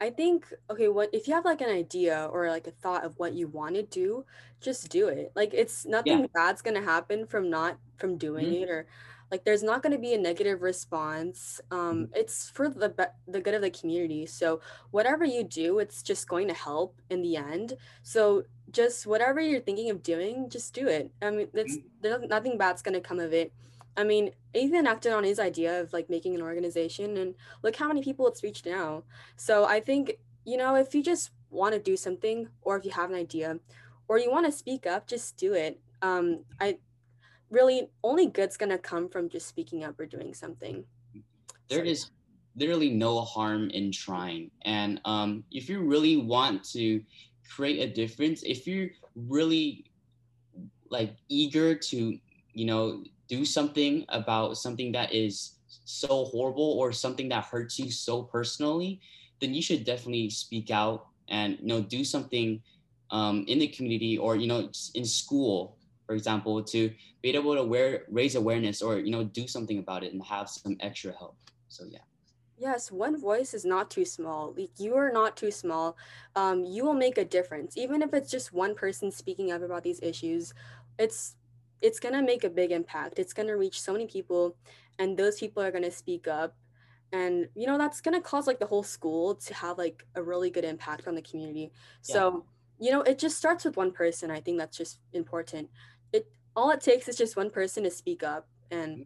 I 0.00 0.10
think 0.10 0.52
okay, 0.70 0.88
what 0.88 1.08
if 1.14 1.26
you 1.26 1.34
have 1.34 1.44
like 1.46 1.62
an 1.62 1.70
idea 1.70 2.26
or 2.30 2.48
like 2.50 2.66
a 2.66 2.70
thought 2.70 3.04
of 3.04 3.18
what 3.18 3.32
you 3.34 3.48
want 3.48 3.76
to 3.76 3.82
do, 3.82 4.26
just 4.60 4.90
do 4.90 5.08
it. 5.08 5.32
Like 5.34 5.54
it's 5.54 5.86
Yeah. 6.04 6.20
nothing 6.20 6.26
bad's 6.34 6.60
going 6.62 6.74
to 6.76 6.82
happen 6.82 7.26
from 7.26 7.48
not 7.48 7.80
from 7.98 8.18
doing 8.18 8.52
Mhm, 8.52 8.52
it 8.52 8.68
or 8.68 8.86
like 9.30 9.44
there's 9.44 9.62
not 9.62 9.82
going 9.82 9.92
to 9.94 9.98
be 9.98 10.12
a 10.12 10.18
negative 10.18 10.60
response. 10.62 11.60
Um 11.70 12.08
it's 12.14 12.50
for 12.50 12.68
the 12.68 12.90
be- 12.90 13.04
the 13.32 13.40
good 13.40 13.54
of 13.54 13.62
the 13.62 13.70
community. 13.70 14.26
So 14.26 14.60
whatever 14.90 15.24
you 15.24 15.42
do, 15.44 15.78
it's 15.78 16.02
just 16.02 16.28
going 16.28 16.48
to 16.48 16.54
help 16.54 17.00
in 17.08 17.22
the 17.22 17.36
end. 17.36 17.78
So 18.02 18.44
just 18.76 19.06
whatever 19.06 19.40
you're 19.40 19.60
thinking 19.60 19.88
of 19.88 20.02
doing, 20.02 20.50
just 20.50 20.74
do 20.74 20.86
it. 20.86 21.10
I 21.22 21.30
mean, 21.30 21.48
it's 21.54 21.78
mhm. 21.78 21.84
there's 22.02 22.28
nothing 22.28 22.58
bad's 22.58 22.82
going 22.82 22.94
to 22.94 23.00
come 23.00 23.18
of 23.18 23.32
it. 23.32 23.52
I 23.96 24.04
mean, 24.04 24.32
Ethan 24.54 24.86
acted 24.86 25.12
on 25.12 25.24
his 25.24 25.38
idea 25.38 25.80
of 25.80 25.94
like 25.94 26.10
making 26.10 26.34
an 26.34 26.42
organization 26.42 27.16
and 27.16 27.34
look 27.62 27.76
how 27.76 27.88
many 27.88 28.02
people 28.02 28.28
it's 28.28 28.42
reached 28.42 28.66
now. 28.66 29.04
So 29.36 29.64
I 29.64 29.80
think, 29.80 30.18
you 30.44 30.58
know, 30.58 30.74
if 30.74 30.94
you 30.94 31.02
just 31.02 31.30
want 31.48 31.72
to 31.72 31.80
do 31.80 31.96
something 31.96 32.48
or 32.60 32.76
if 32.76 32.84
you 32.84 32.90
have 32.90 33.08
an 33.08 33.16
idea 33.16 33.58
or 34.08 34.18
you 34.18 34.30
want 34.30 34.44
to 34.44 34.52
speak 34.52 34.86
up, 34.86 35.06
just 35.06 35.38
do 35.38 35.54
it. 35.54 35.80
Um, 36.02 36.44
I 36.60 36.76
really 37.48 37.88
only 38.04 38.26
good's 38.26 38.58
gonna 38.58 38.78
come 38.78 39.08
from 39.08 39.30
just 39.30 39.48
speaking 39.48 39.84
up 39.84 39.98
or 39.98 40.04
doing 40.04 40.34
something. 40.34 40.84
There 41.70 41.84
So 41.84 41.90
is 41.90 42.10
literally 42.54 42.90
no 42.90 43.22
harm 43.22 43.70
in 43.70 43.92
trying, 43.92 44.50
and 44.62 45.00
um, 45.06 45.44
if 45.50 45.70
you 45.70 45.80
really 45.80 46.18
want 46.18 46.64
to 46.72 47.00
create 47.48 47.80
a 47.80 47.92
difference, 47.92 48.42
if 48.42 48.66
you're 48.66 48.90
really 49.14 49.90
like 50.90 51.16
eager 51.28 51.74
to 51.74 52.18
you 52.52 52.64
know 52.64 53.02
do 53.28 53.44
something 53.44 54.04
about 54.08 54.56
something 54.56 54.92
that 54.92 55.12
is 55.12 55.58
so 55.84 56.24
horrible 56.26 56.78
or 56.78 56.92
something 56.92 57.28
that 57.28 57.44
hurts 57.44 57.78
you 57.78 57.90
so 57.90 58.22
personally 58.22 59.00
then 59.40 59.52
you 59.52 59.60
should 59.60 59.84
definitely 59.84 60.30
speak 60.30 60.70
out 60.70 61.06
and 61.28 61.58
you 61.60 61.66
know 61.66 61.80
do 61.80 62.04
something 62.04 62.62
um, 63.10 63.44
in 63.48 63.58
the 63.58 63.68
community 63.68 64.16
or 64.16 64.36
you 64.36 64.46
know 64.46 64.70
in 64.94 65.04
school 65.04 65.76
for 66.06 66.14
example 66.14 66.62
to 66.62 66.90
be 67.20 67.30
able 67.34 67.56
to 67.56 67.64
wear, 67.64 68.04
raise 68.08 68.36
awareness 68.36 68.80
or 68.80 68.98
you 68.98 69.10
know 69.10 69.24
do 69.24 69.46
something 69.48 69.78
about 69.78 70.04
it 70.04 70.12
and 70.12 70.22
have 70.22 70.48
some 70.48 70.76
extra 70.80 71.12
help. 71.12 71.36
So 71.68 71.84
yeah 71.90 71.98
Yes, 72.58 72.90
one 72.90 73.20
voice 73.20 73.52
is 73.52 73.64
not 73.66 73.90
too 73.90 74.04
small. 74.04 74.54
Like 74.56 74.70
you 74.78 74.94
are 74.96 75.12
not 75.12 75.36
too 75.36 75.50
small. 75.50 75.96
Um, 76.34 76.64
you 76.64 76.84
will 76.84 76.94
make 76.94 77.18
a 77.18 77.24
difference, 77.24 77.76
even 77.76 78.00
if 78.02 78.14
it's 78.14 78.30
just 78.30 78.52
one 78.52 78.74
person 78.74 79.10
speaking 79.10 79.52
up 79.52 79.62
about 79.62 79.82
these 79.82 80.00
issues. 80.02 80.54
It's 80.98 81.36
it's 81.82 82.00
gonna 82.00 82.22
make 82.22 82.44
a 82.44 82.50
big 82.50 82.72
impact. 82.72 83.18
It's 83.18 83.34
gonna 83.34 83.56
reach 83.56 83.80
so 83.80 83.92
many 83.92 84.06
people, 84.06 84.56
and 84.98 85.16
those 85.18 85.38
people 85.38 85.62
are 85.62 85.70
gonna 85.70 85.90
speak 85.90 86.26
up, 86.26 86.56
and 87.12 87.48
you 87.54 87.66
know 87.66 87.76
that's 87.76 88.00
gonna 88.00 88.22
cause 88.22 88.46
like 88.46 88.58
the 88.58 88.66
whole 88.66 88.82
school 88.82 89.34
to 89.34 89.54
have 89.54 89.76
like 89.76 90.06
a 90.14 90.22
really 90.22 90.48
good 90.50 90.64
impact 90.64 91.06
on 91.06 91.14
the 91.14 91.22
community. 91.22 91.72
yeah 92.08 92.22
So 92.22 92.46
you 92.78 92.90
know 92.90 93.02
it 93.02 93.18
just 93.18 93.36
starts 93.36 93.66
with 93.66 93.76
one 93.76 93.92
person. 93.92 94.30
I 94.30 94.40
think 94.40 94.58
that's 94.58 94.78
just 94.78 95.00
important. 95.12 95.68
It 96.12 96.26
all 96.54 96.70
it 96.70 96.80
takes 96.80 97.06
is 97.06 97.16
just 97.18 97.36
one 97.36 97.50
person 97.50 97.84
to 97.84 97.90
speak 97.90 98.22
up, 98.22 98.48
and 98.70 99.04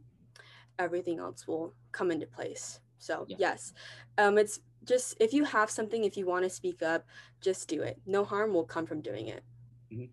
everything 0.78 1.18
else 1.18 1.48
will 1.48 1.74
come 1.92 2.12
into 2.12 2.26
place. 2.26 2.78
So 3.00 3.24
Yeah. 3.26 3.36
yes, 3.38 3.72
um, 4.18 4.38
it's 4.38 4.60
just 4.84 5.16
if 5.20 5.32
you 5.32 5.44
have 5.44 5.70
something, 5.70 6.04
if 6.04 6.16
you 6.16 6.26
want 6.26 6.44
to 6.44 6.50
speak 6.50 6.82
up, 6.82 7.04
just 7.40 7.68
do 7.68 7.82
it. 7.82 8.00
No 8.06 8.24
harm 8.24 8.54
will 8.54 8.64
come 8.64 8.86
from 8.86 9.00
doing 9.00 9.28
it. 9.28 9.42
Mhm. 9.90 10.10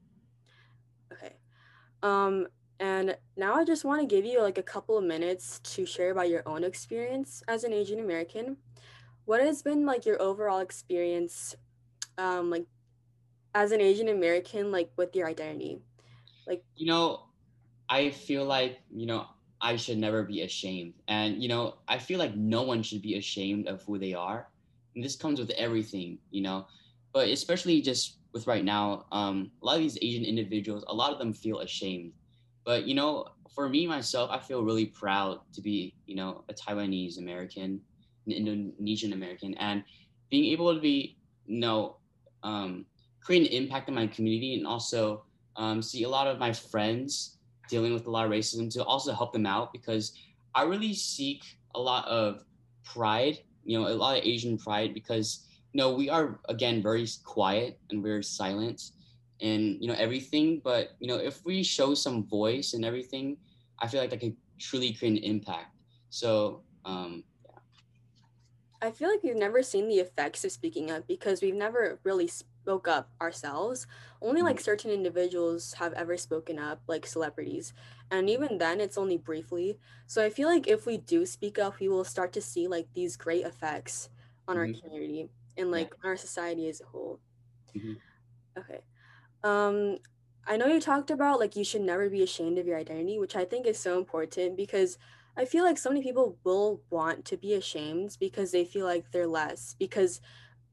Okay. 1.13 1.35
Um, 2.03 2.47
and 2.79 3.17
now 3.35 3.55
I 3.55 3.65
just 3.65 3.85
want 3.85 4.01
to 4.01 4.07
give 4.07 4.25
you 4.25 4.41
like 4.41 4.57
a 4.57 4.63
couple 4.63 4.97
of 4.97 5.03
minutes 5.03 5.59
to 5.75 5.85
share 5.85 6.11
about 6.11 6.29
your 6.29 6.43
own 6.47 6.63
experience 6.63 7.43
as 7.47 7.63
an 7.63 7.73
Asian 7.73 7.99
American. 7.99 8.57
What 9.25 9.41
has 9.41 9.61
been 9.61 9.85
like 9.85 10.05
your 10.05 10.21
overall 10.21 10.59
experience, 10.59 11.55
um, 12.17 12.49
like 12.49 12.65
as 13.53 13.71
an 13.71 13.81
Asian 13.81 14.09
American, 14.09 14.71
like 14.71 14.91
with 14.95 15.15
your 15.15 15.27
identity? 15.27 15.81
Like, 16.45 16.63
you 16.75 16.87
know, 16.87 17.23
I 17.89 18.11
feel 18.11 18.45
like, 18.45 18.79
you 18.93 19.05
know, 19.05 19.27
I 19.61 19.75
should 19.75 19.97
never 19.97 20.23
be 20.23 20.41
ashamed. 20.41 20.93
And, 21.07 21.41
you 21.41 21.49
know, 21.49 21.75
I 21.87 21.97
feel 21.97 22.19
like 22.19 22.35
no 22.35 22.61
one 22.61 22.83
should 22.83 23.01
be 23.01 23.17
ashamed 23.17 23.67
of 23.67 23.81
who 23.83 23.97
they 23.97 24.13
are. 24.13 24.47
And 24.95 25.03
this 25.03 25.15
comes 25.15 25.39
with 25.39 25.49
everything, 25.51 26.19
you 26.31 26.41
know, 26.41 26.67
but 27.13 27.29
especially 27.29 27.81
just 27.81 28.17
with 28.33 28.47
right 28.47 28.63
now, 28.63 29.05
um, 29.11 29.51
a 29.61 29.65
lot 29.65 29.75
of 29.75 29.81
these 29.81 29.97
Asian 30.01 30.23
individuals, 30.23 30.83
a 30.87 30.93
lot 30.93 31.11
of 31.11 31.19
them 31.19 31.33
feel 31.33 31.59
ashamed. 31.59 32.13
But, 32.65 32.85
you 32.85 32.93
know, 32.93 33.27
for 33.53 33.69
me, 33.69 33.87
myself, 33.87 34.29
I 34.31 34.39
feel 34.39 34.63
really 34.63 34.85
proud 34.85 35.39
to 35.53 35.61
be, 35.61 35.95
you 36.05 36.15
know, 36.15 36.43
a 36.49 36.53
Taiwanese 36.53 37.17
American, 37.17 37.81
an 38.27 38.33
Indonesian 38.33 39.13
American, 39.13 39.55
and 39.55 39.83
being 40.29 40.51
able 40.51 40.73
to 40.75 40.79
be, 40.79 41.17
you 41.45 41.59
know, 41.59 41.97
um, 42.43 42.85
create 43.21 43.49
an 43.49 43.57
impact 43.57 43.89
in 43.89 43.95
my 43.95 44.07
community 44.07 44.55
and 44.55 44.67
also 44.67 45.23
um, 45.55 45.81
see 45.81 46.03
a 46.03 46.09
lot 46.09 46.27
of 46.27 46.37
my 46.37 46.53
friends 46.53 47.36
dealing 47.69 47.93
with 47.93 48.07
a 48.07 48.09
lot 48.09 48.25
of 48.25 48.31
racism 48.31 48.71
to 48.73 48.83
also 48.83 49.13
help 49.13 49.33
them 49.33 49.45
out 49.45 49.71
because 49.71 50.13
I 50.55 50.63
really 50.63 50.93
seek 50.93 51.43
a 51.75 51.79
lot 51.79 52.07
of 52.07 52.43
pride, 52.83 53.39
you 53.63 53.79
know, 53.79 53.87
a 53.87 53.93
lot 53.93 54.17
of 54.17 54.25
Asian 54.25 54.57
pride 54.57 54.93
because 54.93 55.45
you 55.73 55.79
know 55.79 55.93
we 55.93 56.09
are 56.09 56.39
again 56.49 56.81
very 56.81 57.05
quiet 57.23 57.79
and 57.89 58.01
very 58.01 58.23
silent 58.23 58.91
and 59.41 59.77
you 59.81 59.87
know 59.87 59.93
everything, 59.93 60.61
but 60.63 60.91
you 60.99 61.07
know 61.07 61.17
if 61.17 61.43
we 61.45 61.63
show 61.63 61.93
some 61.93 62.25
voice 62.25 62.73
and 62.73 62.83
everything, 62.83 63.37
I 63.79 63.87
feel 63.87 64.01
like 64.01 64.09
that 64.09 64.19
could 64.19 64.35
truly 64.59 64.93
create 64.93 65.17
an 65.17 65.23
impact. 65.23 65.75
So 66.09 66.63
um, 66.85 67.23
yeah. 67.45 67.59
I 68.81 68.91
feel 68.91 69.09
like 69.09 69.21
we've 69.23 69.35
never 69.35 69.61
seen 69.61 69.87
the 69.87 69.99
effects 69.99 70.43
of 70.45 70.51
speaking 70.51 70.89
up 70.89 71.07
because 71.07 71.41
we've 71.41 71.55
never 71.55 71.99
really 72.03 72.29
spoke 72.67 72.87
up 72.87 73.11
ourselves. 73.21 73.87
Only 74.21 74.41
like 74.41 74.59
certain 74.59 74.91
individuals 74.91 75.73
have 75.75 75.93
ever 75.93 76.17
spoken 76.17 76.59
up, 76.59 76.83
like 76.87 77.05
celebrities. 77.05 77.73
And 78.11 78.29
even 78.29 78.57
then, 78.57 78.81
it's 78.81 78.97
only 78.97 79.17
briefly. 79.17 79.79
So 80.05 80.23
I 80.23 80.29
feel 80.29 80.49
like 80.49 80.67
if 80.67 80.85
we 80.85 80.97
do 80.97 81.25
speak 81.25 81.57
up, 81.59 81.79
we 81.79 81.87
will 81.89 82.03
start 82.05 82.33
to 82.33 82.41
see 82.41 82.67
like 82.67 82.93
these 82.93 83.17
great 83.17 83.45
effects 83.45 84.09
on 84.47 84.57
our 84.57 84.67
Mhm. 84.67 84.81
community 84.81 85.29
and 85.55 85.71
like 85.71 85.93
on 86.03 86.09
our 86.09 86.17
society 86.17 86.67
as 86.69 86.81
a 86.81 86.85
whole. 86.85 87.21
Mhm. 87.75 88.01
Okay. 88.57 88.81
Um, 89.43 89.99
I 90.45 90.57
know 90.57 90.67
you 90.67 90.81
talked 90.81 91.11
about 91.11 91.39
like 91.39 91.55
you 91.55 91.65
should 91.65 91.81
never 91.81 92.09
be 92.09 92.23
ashamed 92.23 92.59
of 92.59 92.67
your 92.67 92.77
identity, 92.79 93.19
which 93.19 93.35
I 93.35 93.45
think 93.45 93.67
is 93.67 93.79
so 93.79 93.99
important 93.99 94.57
because 94.57 94.97
I 95.37 95.45
feel 95.45 95.65
like 95.65 95.79
so 95.79 95.89
many 95.91 96.03
people 96.03 96.39
will 96.45 96.83
want 96.91 97.25
to 97.27 97.37
be 97.37 97.53
ashamed 97.55 98.17
because 98.19 98.51
they 98.51 98.65
feel 98.65 98.85
like 98.85 99.11
they're 99.11 99.27
less 99.27 99.75
because 99.75 100.21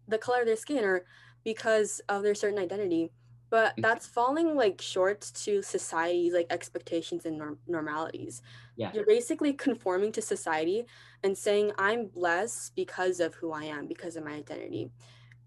the 0.08 0.18
color 0.18 0.40
of 0.42 0.46
their 0.46 0.56
skin 0.56 0.84
or 0.84 1.06
because 1.44 2.00
of 2.08 2.22
their 2.22 2.34
certain 2.34 2.58
identity. 2.58 3.10
But 3.50 3.76
Mhm. 3.76 3.82
that's 3.82 4.06
falling 4.06 4.56
like 4.56 4.80
short 4.80 5.20
to 5.44 5.62
society's 5.62 6.32
like 6.32 6.46
expectations 6.50 7.24
and 7.26 7.38
norm- 7.38 7.60
normalities. 7.68 8.42
yeah, 8.76 8.90
You're 8.92 9.06
basically 9.06 9.52
conforming 9.52 10.10
to 10.12 10.22
society 10.22 10.86
and 11.22 11.36
saying 11.38 11.72
I'm 11.78 12.06
blessed 12.06 12.74
because 12.74 13.20
of 13.20 13.34
who 13.36 13.52
I 13.52 13.64
am, 13.64 13.86
because 13.86 14.16
of 14.16 14.24
my 14.24 14.32
identity. 14.32 14.90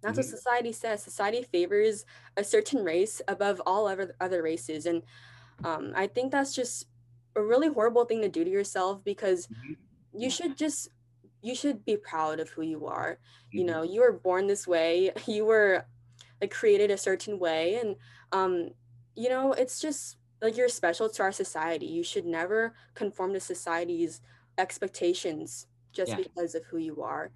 That's 0.01 0.17
what 0.17 0.25
Mhm. 0.27 0.29
society 0.29 0.71
says. 0.71 1.03
Society 1.03 1.41
favors 1.43 2.05
a 2.37 2.43
certain 2.43 2.83
race 2.83 3.21
above 3.27 3.61
all 3.65 3.87
other 3.87 4.15
other 4.21 4.41
races, 4.43 4.85
and 4.85 5.03
um, 5.63 5.91
I 5.95 6.07
think 6.07 6.31
that's 6.31 6.53
just 6.53 6.87
a 7.35 7.41
really 7.41 7.67
horrible 7.67 8.05
thing 8.05 8.21
to 8.21 8.29
do 8.29 8.43
to 8.43 8.49
yourself 8.49 9.03
because 9.03 9.47
Mhm. 9.47 9.77
you 10.13 10.29
should 10.29 10.55
just 10.55 10.89
you 11.41 11.55
should 11.55 11.85
be 11.85 11.97
proud 11.97 12.39
of 12.39 12.49
who 12.51 12.61
you 12.63 12.85
are. 12.87 13.19
You 13.55 13.63
Mhm. 13.63 13.65
know, 13.65 13.83
you 13.83 14.01
were 14.01 14.13
born 14.13 14.47
this 14.47 14.67
way. 14.67 15.11
You 15.27 15.45
were 15.45 15.85
like 16.41 16.51
created 16.51 16.91
a 16.91 16.97
certain 16.97 17.39
way, 17.39 17.75
and 17.75 17.95
um, 18.31 18.71
you 19.15 19.29
know, 19.29 19.53
it's 19.53 19.79
just 19.81 20.17
like 20.41 20.57
you're 20.57 20.69
special 20.69 21.09
to 21.09 21.23
our 21.23 21.31
society. 21.31 21.87
You 21.87 22.03
should 22.03 22.25
never 22.25 22.75
conform 22.95 23.33
to 23.33 23.39
society's 23.39 24.21
expectations 24.57 25.67
just 25.93 26.15
yeah, 26.15 26.17
because 26.17 26.55
of 26.55 26.65
who 26.65 26.77
you 26.77 27.01
are 27.01 27.31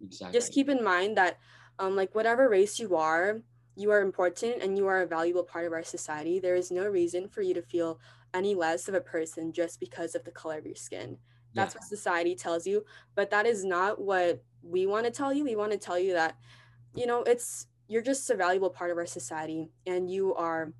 exactly. 0.00 0.32
just 0.32 0.52
keep 0.52 0.68
in 0.68 0.82
mind 0.82 1.16
that 1.16 1.38
um, 1.78 1.96
like 1.96 2.14
whatever 2.14 2.48
race 2.48 2.78
you 2.78 2.96
are 2.96 3.40
you 3.74 3.90
are 3.90 4.00
important 4.02 4.62
and 4.62 4.76
you 4.76 4.86
are 4.86 5.00
a 5.02 5.06
valuable 5.06 5.44
part 5.44 5.66
of 5.66 5.72
our 5.72 5.82
society 5.82 6.38
there 6.38 6.54
is 6.56 6.70
no 6.70 6.86
reason 6.86 7.28
for 7.28 7.42
you 7.42 7.54
to 7.54 7.62
feel 7.62 7.98
any 8.34 8.54
less 8.54 8.88
of 8.88 8.94
a 8.94 9.00
person 9.00 9.52
just 9.52 9.80
because 9.80 10.14
of 10.14 10.24
the 10.24 10.30
color 10.30 10.58
of 10.58 10.66
your 10.66 10.74
skin 10.74 11.18
Yeah, 11.54 11.64
that's 11.64 11.74
what 11.74 11.84
society 11.84 12.34
tells 12.34 12.66
you 12.66 12.84
but 13.14 13.30
that 13.30 13.46
is 13.46 13.64
not 13.64 14.00
what 14.00 14.42
we 14.62 14.86
want 14.86 15.04
to 15.06 15.10
tell 15.10 15.32
you. 15.32 15.44
We 15.44 15.56
want 15.56 15.72
to 15.72 15.78
tell 15.78 15.98
you 15.98 16.12
that 16.14 16.36
you 16.94 17.06
know 17.06 17.22
it's 17.22 17.66
you're 17.88 18.02
just 18.02 18.30
a 18.30 18.34
valuable 18.36 18.70
part 18.70 18.90
of 18.90 18.96
our 18.98 19.06
society 19.06 19.70
and 19.86 20.10
you 20.10 20.34
are 20.34 20.72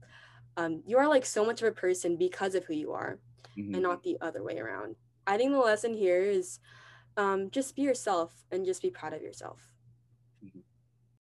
um, 0.57 0.83
you 0.87 0.99
are 0.99 1.09
like 1.09 1.25
so 1.25 1.45
much 1.45 1.63
of 1.63 1.69
a 1.69 1.73
person 1.73 2.17
because 2.17 2.55
of 2.55 2.65
who 2.65 2.75
you 2.75 2.93
are 2.93 3.19
Mhm. 3.57 3.75
and 3.75 3.83
not 3.83 4.03
the 4.03 4.19
other 4.21 4.43
way 4.43 4.59
around. 4.59 4.97
I 5.27 5.37
think 5.37 5.53
the 5.53 5.59
lesson 5.59 5.95
here 5.95 6.23
is 6.23 6.59
um, 7.17 7.51
just 7.51 7.77
be 7.77 7.83
yourself 7.83 8.45
and 8.51 8.65
just 8.65 8.83
be 8.83 8.91
proud 8.91 9.13
of 9.15 9.23
yourself 9.23 9.72